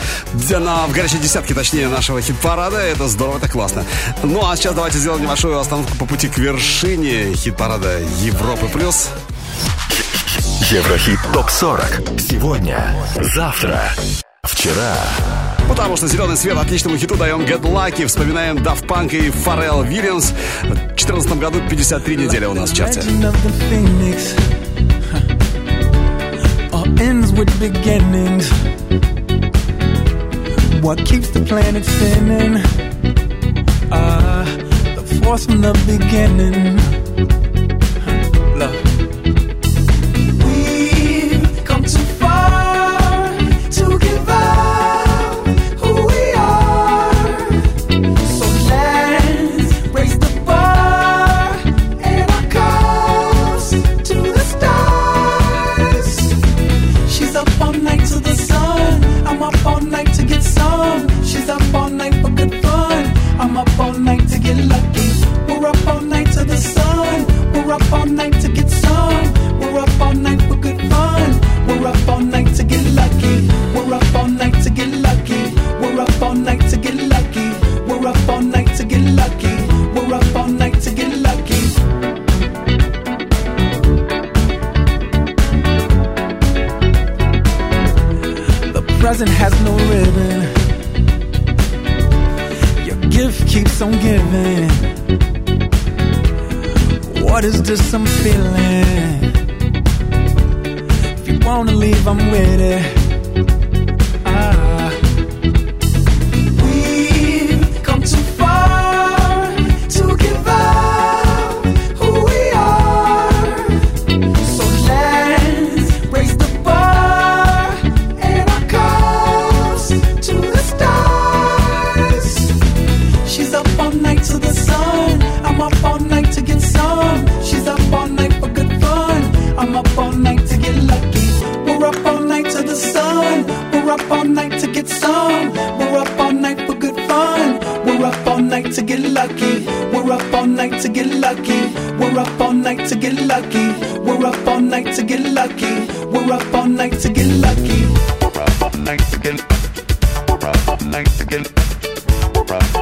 [0.49, 2.77] на, в горячей десятке, точнее, нашего хит-парада.
[2.77, 3.86] Это здорово, это классно.
[4.23, 8.68] Ну, а сейчас давайте сделаем небольшую остановку по пути к вершине хит-парада Европы+.
[8.68, 9.10] плюс.
[10.61, 12.19] Еврохит ТОП-40.
[12.19, 12.94] Сегодня,
[13.34, 13.91] завтра,
[14.44, 14.95] вчера.
[15.68, 18.06] Потому что зеленый свет отличному хиту даем Get Lucky.
[18.06, 20.31] Вспоминаем Daft Punk и Фаррелл Вильямс.
[20.64, 23.02] В 2014 году 53 недели у нас в чарте.
[26.99, 28.52] ends with beginnings.
[30.81, 32.57] What keeps the planet spinning?
[33.91, 34.44] Uh,
[34.95, 36.89] the force from the beginning.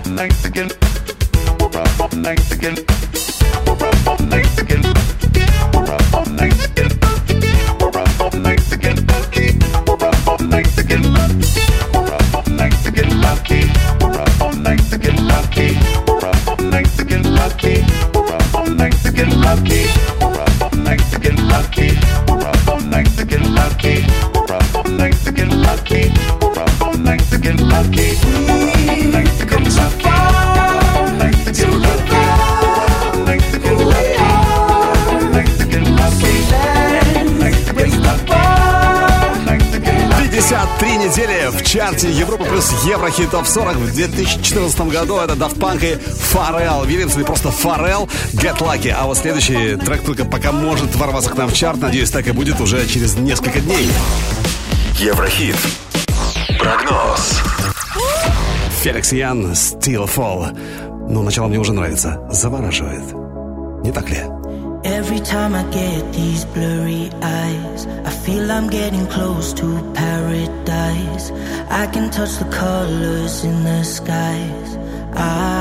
[0.10, 0.70] nights again.
[1.60, 2.10] We're up all
[2.52, 2.76] again.
[3.66, 4.20] We're up all
[4.58, 4.84] again.
[5.74, 6.87] We're up all again.
[41.88, 45.20] чарте Европа плюс Еврохит топ 40 в 2014 году.
[45.20, 48.90] Это Daft Punk и Фарел Вильямс или просто Фарел Get Lucky.
[48.90, 51.80] А вот следующий трек только пока может ворваться к нам в чарт.
[51.80, 53.90] Надеюсь, так и будет уже через несколько дней.
[55.00, 55.56] Еврохит.
[56.60, 57.40] Прогноз.
[58.82, 60.58] Феликс Ян, Still Fall.
[61.10, 62.20] Ну, начало мне уже нравится.
[62.30, 63.04] Завораживает.
[63.86, 64.18] Не так ли?
[64.84, 71.32] Every time I get these blurry eyes, I feel I'm getting close to paradise.
[71.70, 74.78] I can touch the colors in the skies.
[75.14, 75.57] I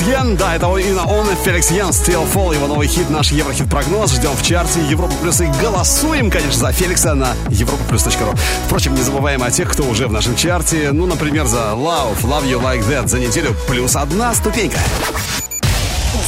[0.00, 0.36] Феликс Йен.
[0.36, 2.54] Да, это именно он, Феликс Йен, Still Fall.
[2.54, 4.12] Его новый хит, наш Еврохит-прогноз.
[4.12, 8.34] Ждем в чарте Европа Плюс и голосуем, конечно, за Феликса на европа ру.
[8.66, 10.90] Впрочем, не забываем о тех, кто уже в нашем чарте.
[10.92, 14.78] Ну, например, за Love, Love You Like That за неделю плюс одна ступенька.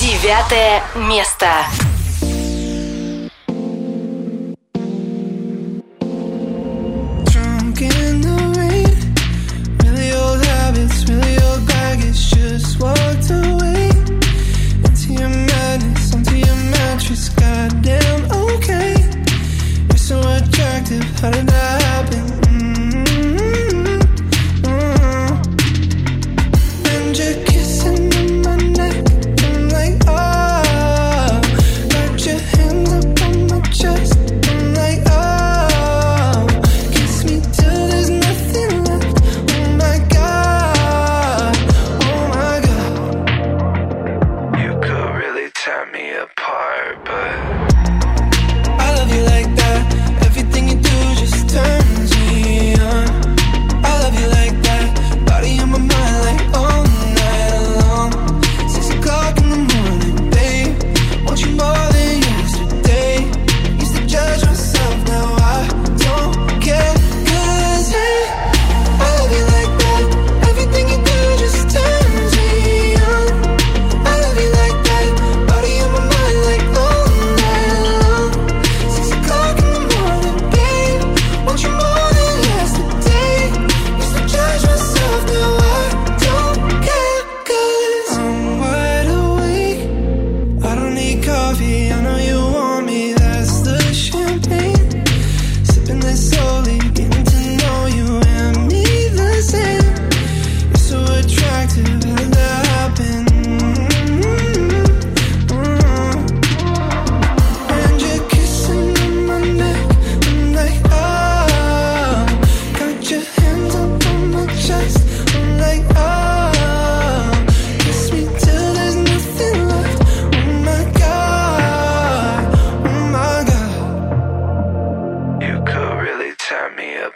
[0.01, 1.47] Девятое место.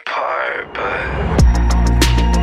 [0.05, 0.99] apart, but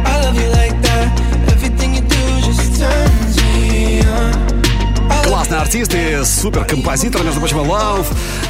[0.07, 1.07] I love you like that.
[1.53, 5.25] Everything you do just turns me on.
[5.25, 5.93] Классный артист
[6.25, 8.07] супер композитор, между прочим, Love.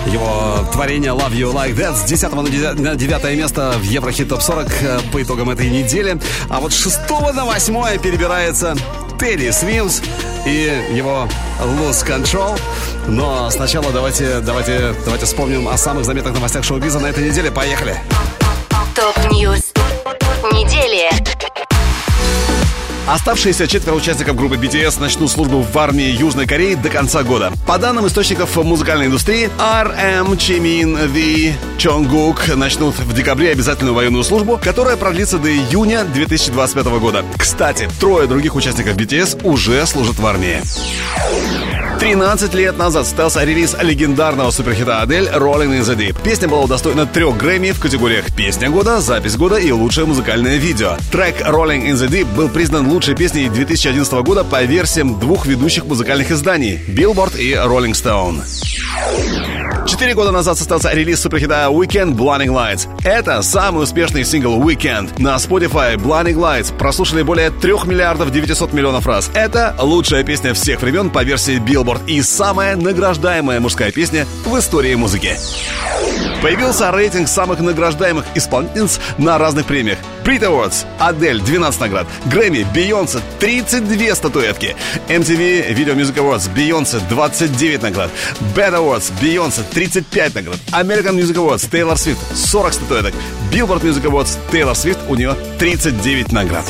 [0.07, 2.33] Его творение Love You Like That с 10
[2.79, 6.19] на 9 место в Еврохит Топ 40 э, по итогам этой недели.
[6.51, 6.99] А вот с 6
[7.35, 8.77] на 8 перебирается
[9.19, 10.03] Терри Свинс
[10.47, 11.27] и его
[11.61, 12.61] Lose Control.
[13.09, 17.51] Но сначала давайте, давайте, давайте вспомним о самых заметных новостях шоу-биза на этой неделе.
[17.51, 17.95] Поехали!
[18.11, 18.44] Поехали!
[18.95, 19.73] Top News
[20.53, 21.11] недели.
[23.09, 27.53] Оставшиеся четверо участников группы BTS начнут службу в армии Южной Кореи до конца года.
[27.67, 34.61] По данным источников музыкальной индустрии, RM, Чимин, V, Чонгук начнут в декабре обязательную военную службу,
[34.63, 37.25] которая продлится до июня 2025 года.
[37.37, 40.63] Кстати, трое других участников BTS уже служат в армии.
[42.05, 46.23] 13 лет назад состоялся релиз легендарного суперхита Адель «Rolling in the Deep».
[46.23, 50.99] Песня была удостоена трех Грэмми в категориях «Песня года», «Запись года» и «Лучшее музыкальное видео».
[51.11, 55.87] Трек «Rolling in the Deep» был признан лучшей песней 2011 года по версиям двух ведущих
[55.87, 58.43] музыкальных изданий «Billboard» и «Rolling Stone».
[59.95, 62.89] Четыре года назад состоялся релиз суперхита Weekend Blinding Lights.
[63.05, 65.23] Это самый успешный сингл Weekend.
[65.23, 69.31] На Spotify Blinding Lights прослушали более 3 миллиардов 900 миллионов раз.
[69.35, 74.97] Это лучшая песня всех времен по версии Billboard и самая награждаемая мужская песня в истории
[74.97, 75.37] музыки.
[76.43, 79.99] Появился рейтинг самых награждаемых исполнительниц на разных премиях.
[80.25, 84.75] Brit Awards, Адель 12 наград, Грэмми, Бейонсе 32 статуэтки,
[85.09, 88.11] MTV Video Music Awards, Бейонсе 29 наград,
[88.55, 90.59] Bad Awards, Бейонсе 35 наград.
[90.73, 93.15] American Music Awards Тейлор Свифт 40 статуэток.
[93.53, 96.65] Billboard Music Awards Тейлор Свифт у нее 39 наград.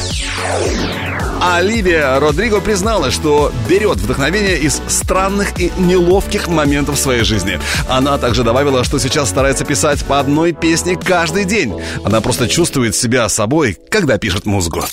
[1.40, 7.60] А Оливия Родриго признала, что берет вдохновение из странных и неловких моментов своей жизни.
[7.88, 11.74] Она также добавила, что сейчас старается писать по одной песне каждый день.
[12.04, 14.84] Она просто чувствует себя собой, когда пишет музыку.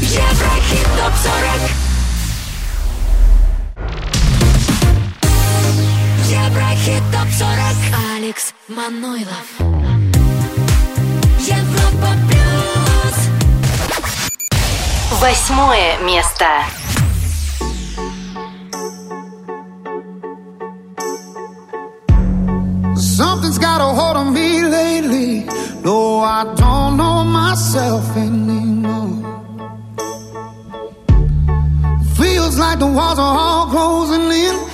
[0.00, 1.83] Еврохит топ 40
[7.38, 7.76] сорок
[8.14, 9.48] Алекс Манойлов
[11.40, 13.16] Европа плюс
[15.20, 16.46] Восьмое место
[22.96, 25.46] Something's got a hold on me lately.
[25.82, 29.22] Though I don't know myself anymore.
[32.16, 34.73] Feels like the walls are all closing in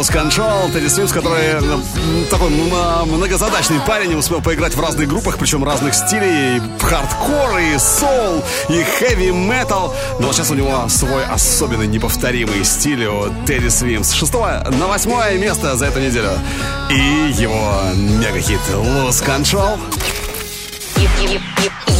[0.00, 0.72] Lose Control.
[0.72, 1.82] Тедди Свимс, который ну,
[2.30, 6.56] такой м- многозадачный парень, успел поиграть в разных группах, причем разных стилей.
[6.56, 9.94] И хардкор, и соул, и хэви метал.
[10.18, 14.12] Но вот сейчас у него свой особенный неповторимый стиль у Тедди Свимс.
[14.12, 16.30] Шестого на восьмое место за эту неделю.
[16.88, 19.78] И его мегахит Lose Control.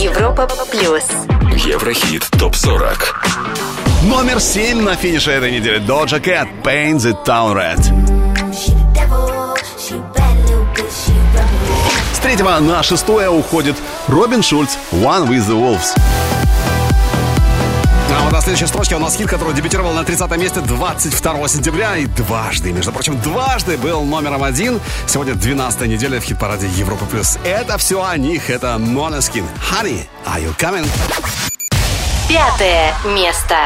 [0.01, 1.05] Европа плюс.
[1.67, 2.97] Еврохит ТОП-40.
[4.03, 5.77] Номер семь на финише этой недели.
[5.77, 7.79] Доджа Кэт, Paint the Town Red.
[12.15, 13.77] С третьего на шестое уходит
[14.09, 15.95] Робин Шульц, One with the Wolves.
[18.11, 21.99] А вот на следующей строчке у нас хит, который дебютировал на 30 месте 22 сентября
[21.99, 24.81] и дважды, между прочим, дважды был номером один.
[25.07, 27.05] Сегодня 12 неделя в хит-параде Европа+.
[27.05, 27.39] плюс.
[27.45, 29.45] Это все о них, это Моноскин.
[29.71, 30.87] Honey, are you coming?
[32.29, 33.57] Пятое место.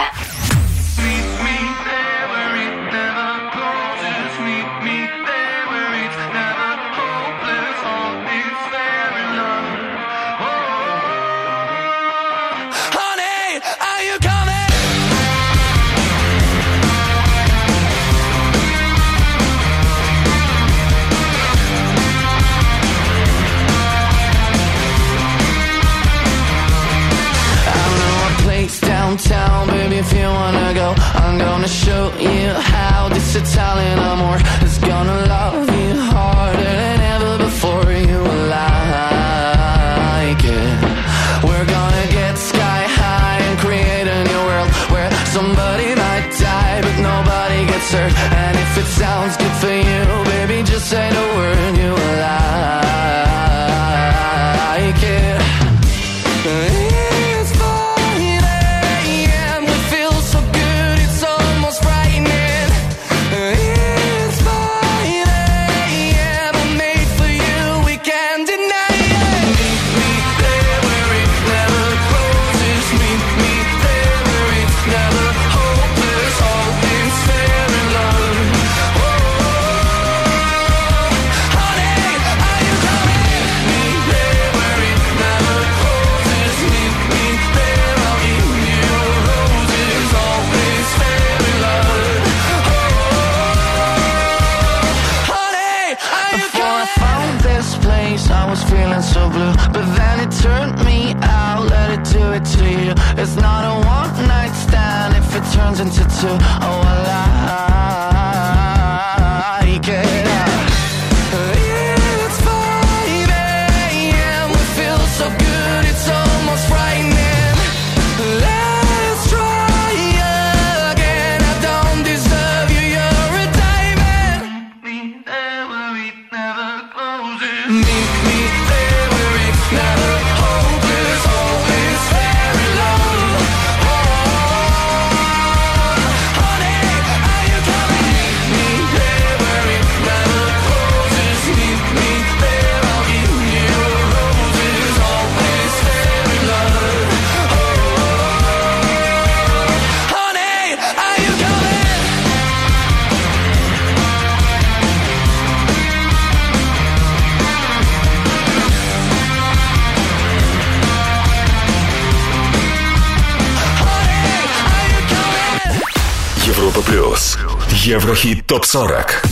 [168.74, 169.22] 40.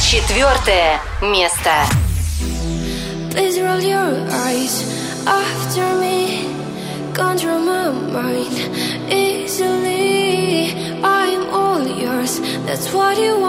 [0.00, 1.70] Четвертое место.
[3.30, 4.86] Please roll your eyes
[5.26, 6.48] after me.
[7.12, 8.56] Control my mind
[9.12, 10.72] easily.
[11.04, 12.40] I'm all yours.
[12.64, 13.45] That's what you want.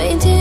[0.00, 0.39] Painted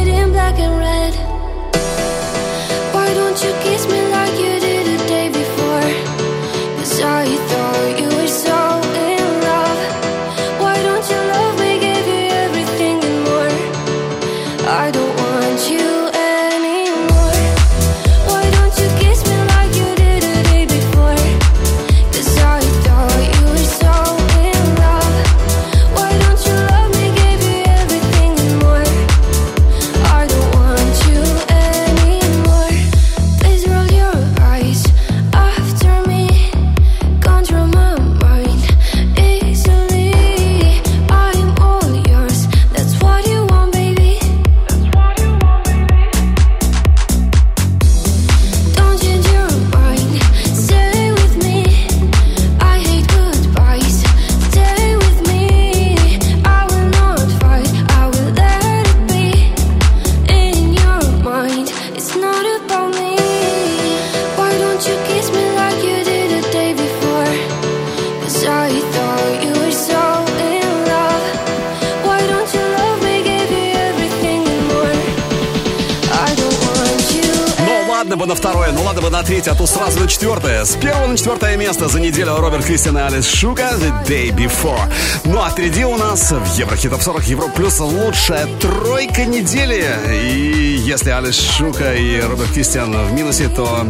[81.70, 84.92] место за неделю Роберт Кристиан и Алис Шука The Day Before.
[85.24, 89.86] Ну а впереди у нас в Еврохит Топ 40 Евро Плюс лучшая тройка недели.
[90.12, 93.86] И если Алис Шука и Роберт Кристиан в минусе, то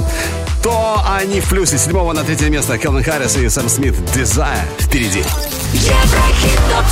[0.61, 1.77] то они в плюсе.
[1.77, 5.23] С седьмого на третье место Келвин Харрис и Сэм Смит Desire впереди.
[5.71, 6.85] Еврохит топ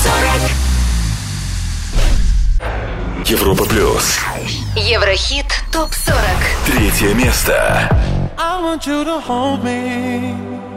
[3.19, 3.27] 40.
[3.27, 4.19] Европа плюс.
[4.77, 6.17] Еврохит топ 40.
[6.65, 7.89] Третье место.
[8.37, 10.76] I want you to hold me.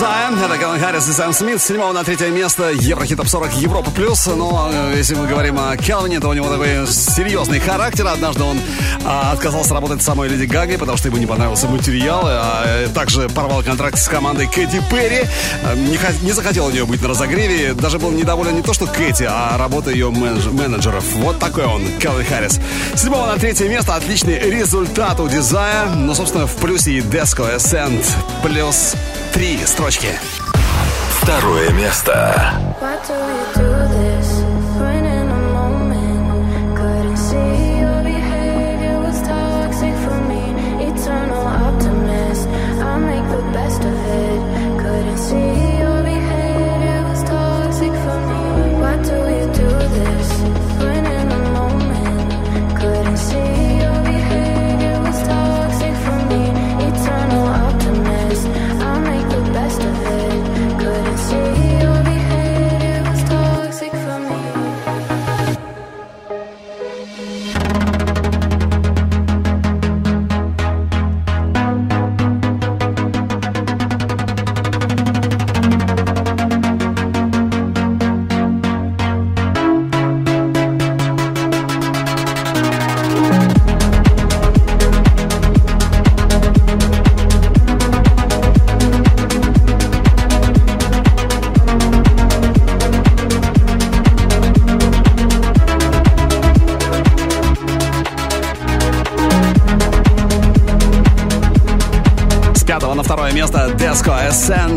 [0.00, 1.60] The Дизайн, это Келвин Харрис и Сэм Смит.
[1.60, 4.26] С седьмого на третье место Еврохит Топ 40 Европа Плюс.
[4.26, 8.06] Но э, если мы говорим о Келвине, то у него такой серьезный характер.
[8.06, 8.58] Однажды он
[9.04, 12.22] а, отказался работать с самой Леди Гагой, потому что ему не понравился материал.
[12.24, 15.24] А, э, также порвал контракт с командой Кэти Перри.
[15.64, 17.74] А, Не, не захотел у нее быть на разогреве.
[17.74, 21.04] Даже был недоволен не то, что Кэти, а работа ее менедж- менеджеров.
[21.16, 22.60] Вот такой он, Келвин Харрис.
[22.94, 25.86] С седьмого на третье место отличный результат у Дизая.
[25.94, 28.04] Ну, собственно, в плюсе и Деско Ascent
[28.42, 28.94] плюс
[29.32, 30.19] три строчки.
[31.22, 32.12] Второе место.
[32.80, 33.69] Why do we do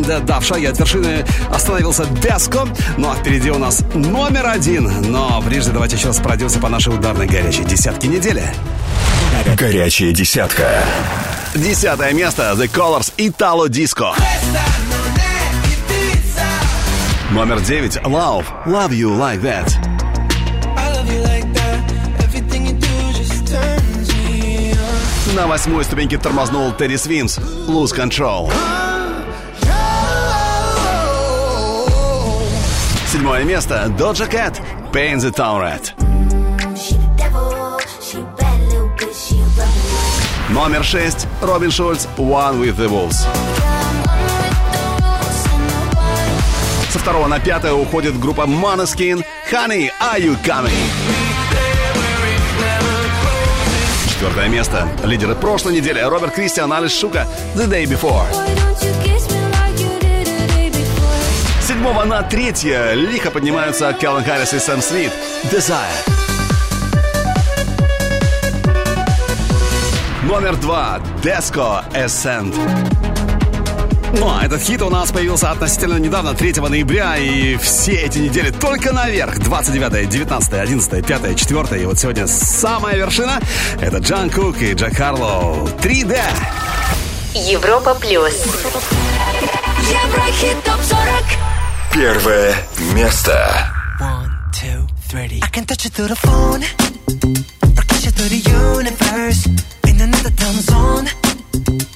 [0.04, 0.26] Ascend.
[0.26, 2.68] Да, в шаге от вершины остановился Деско.
[2.98, 5.12] Ну а впереди у нас номер один.
[5.12, 8.44] Но прежде давайте еще раз пройдемся по нашей ударной горячей десятке недели.
[9.58, 10.84] Горячая десятка.
[11.56, 14.14] Десятое место The Colors Italo Disco.
[17.32, 18.46] Номер девять Love.
[18.66, 19.72] Love You Like That.
[25.36, 27.40] На восьмой ступеньке тормознул Терри Свинс.
[27.68, 28.52] Lose Control.
[33.24, 34.60] Седьмое место Doja Cat.
[34.92, 35.94] Paint the Town Red.
[40.50, 42.06] Номер шесть Робин Шульц.
[42.18, 43.26] One with the Wolves.
[46.90, 49.24] Со второго на пятое уходит группа Måneskin.
[49.50, 50.74] Honey, are you coming?
[54.06, 54.86] четвертое место.
[55.06, 57.26] Лидеры прошлой недели Роберт Кристиан, Алис Шука
[57.56, 58.28] «The Day Before».
[61.84, 65.12] Седьмого на третье лихо поднимаются Келлен Харрис и Сэм Смит
[65.52, 65.84] «Desire».
[70.24, 72.56] Номер два Деско Ascent.
[74.18, 78.52] Ну, а этот хит у нас появился относительно недавно, 3 ноября, и все эти недели
[78.52, 79.40] только наверх.
[79.40, 81.82] 29, 19, 11, 5, 4.
[81.82, 83.42] И вот сегодня самая вершина—
[83.82, 85.68] это Джан Кук и Джек Харлоу.
[85.82, 86.18] 3D.
[87.34, 88.46] Европа плюс.
[89.92, 91.53] Еврохит ТОП-40
[91.93, 92.55] Первое
[92.95, 93.33] место.
[95.11, 98.43] I can touch you through the phone, or kiss you through the
[98.77, 99.47] universe.
[99.87, 101.09] In another time zone,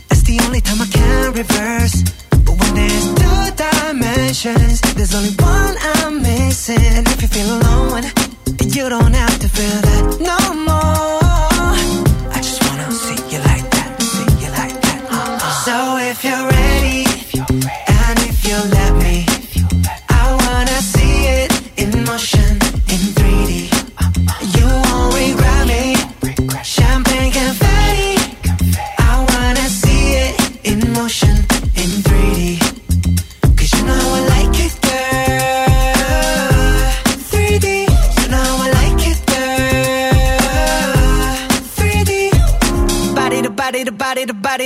[0.09, 2.03] that's the only time I can reverse.
[2.45, 6.81] But when there's two dimensions, there's only one I'm missing.
[6.81, 8.05] And if you feel alone,
[8.61, 11.26] you don't have to feel that no more.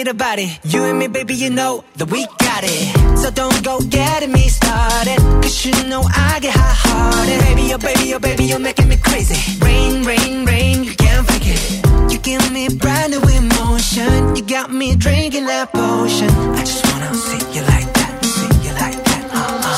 [0.05, 0.59] To body.
[0.63, 3.17] You and me, baby, you know that we got it.
[3.17, 5.17] So don't go getting me started.
[5.41, 7.39] Cause you know I get hot hearted.
[7.47, 9.37] Baby, oh baby, oh baby, you're making me crazy.
[9.63, 12.11] Rain, rain, rain, you can't fake it.
[12.11, 14.35] You give me brand new emotion.
[14.35, 16.29] You got me drinking that potion.
[16.29, 19.23] I just wanna see you like that, see you like that.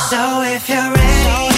[0.10, 1.53] So if you're ready, if you're ready,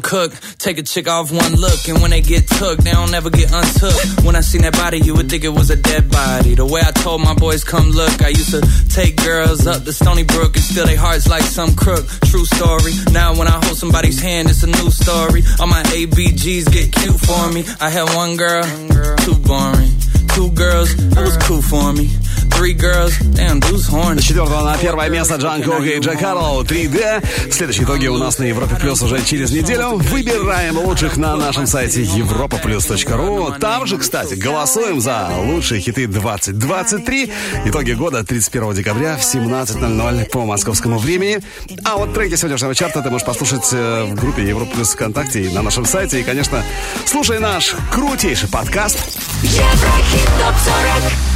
[0.00, 0.32] Cook.
[0.65, 3.51] Take a chick off one look, and when they get took, they don't ever get
[3.51, 4.25] untook.
[4.25, 6.55] When I seen that body, you would think it was a dead body.
[6.55, 9.93] The way I told my boys, come look, I used to take girls up to
[9.93, 12.05] Stony Brook and steal their hearts like some crook.
[12.25, 12.93] True story.
[13.11, 15.43] Now when I hold somebody's hand, it's a new story.
[15.59, 17.63] All my ABGs get cute for me.
[17.79, 18.63] I had one girl,
[19.25, 19.91] too boring.
[20.35, 22.07] Two girls, it was cool for me.
[22.51, 24.21] Three girls, damn, dude's horny.
[24.21, 27.51] С четвертого на первое место Джан Кук и Джек Харлоу 3D.
[27.51, 29.99] Следующие итоги у нас на Европе Плюс уже через неделю.
[30.56, 33.58] Выбираем лучших на нашем сайте europaplus.ru.
[33.58, 37.30] Там же, кстати, голосуем за лучшие хиты 2023.
[37.66, 41.40] Итоги года 31 декабря в 17.00 по московскому времени.
[41.84, 45.52] А вот треки сегодняшнего чарта ты можешь послушать э, в группе Европа Плюс ВКонтакте и
[45.52, 46.20] на нашем сайте.
[46.20, 46.64] И, конечно,
[47.04, 48.98] слушай наш крутейший подкаст.
[49.42, 51.35] Еврохит ТОП-40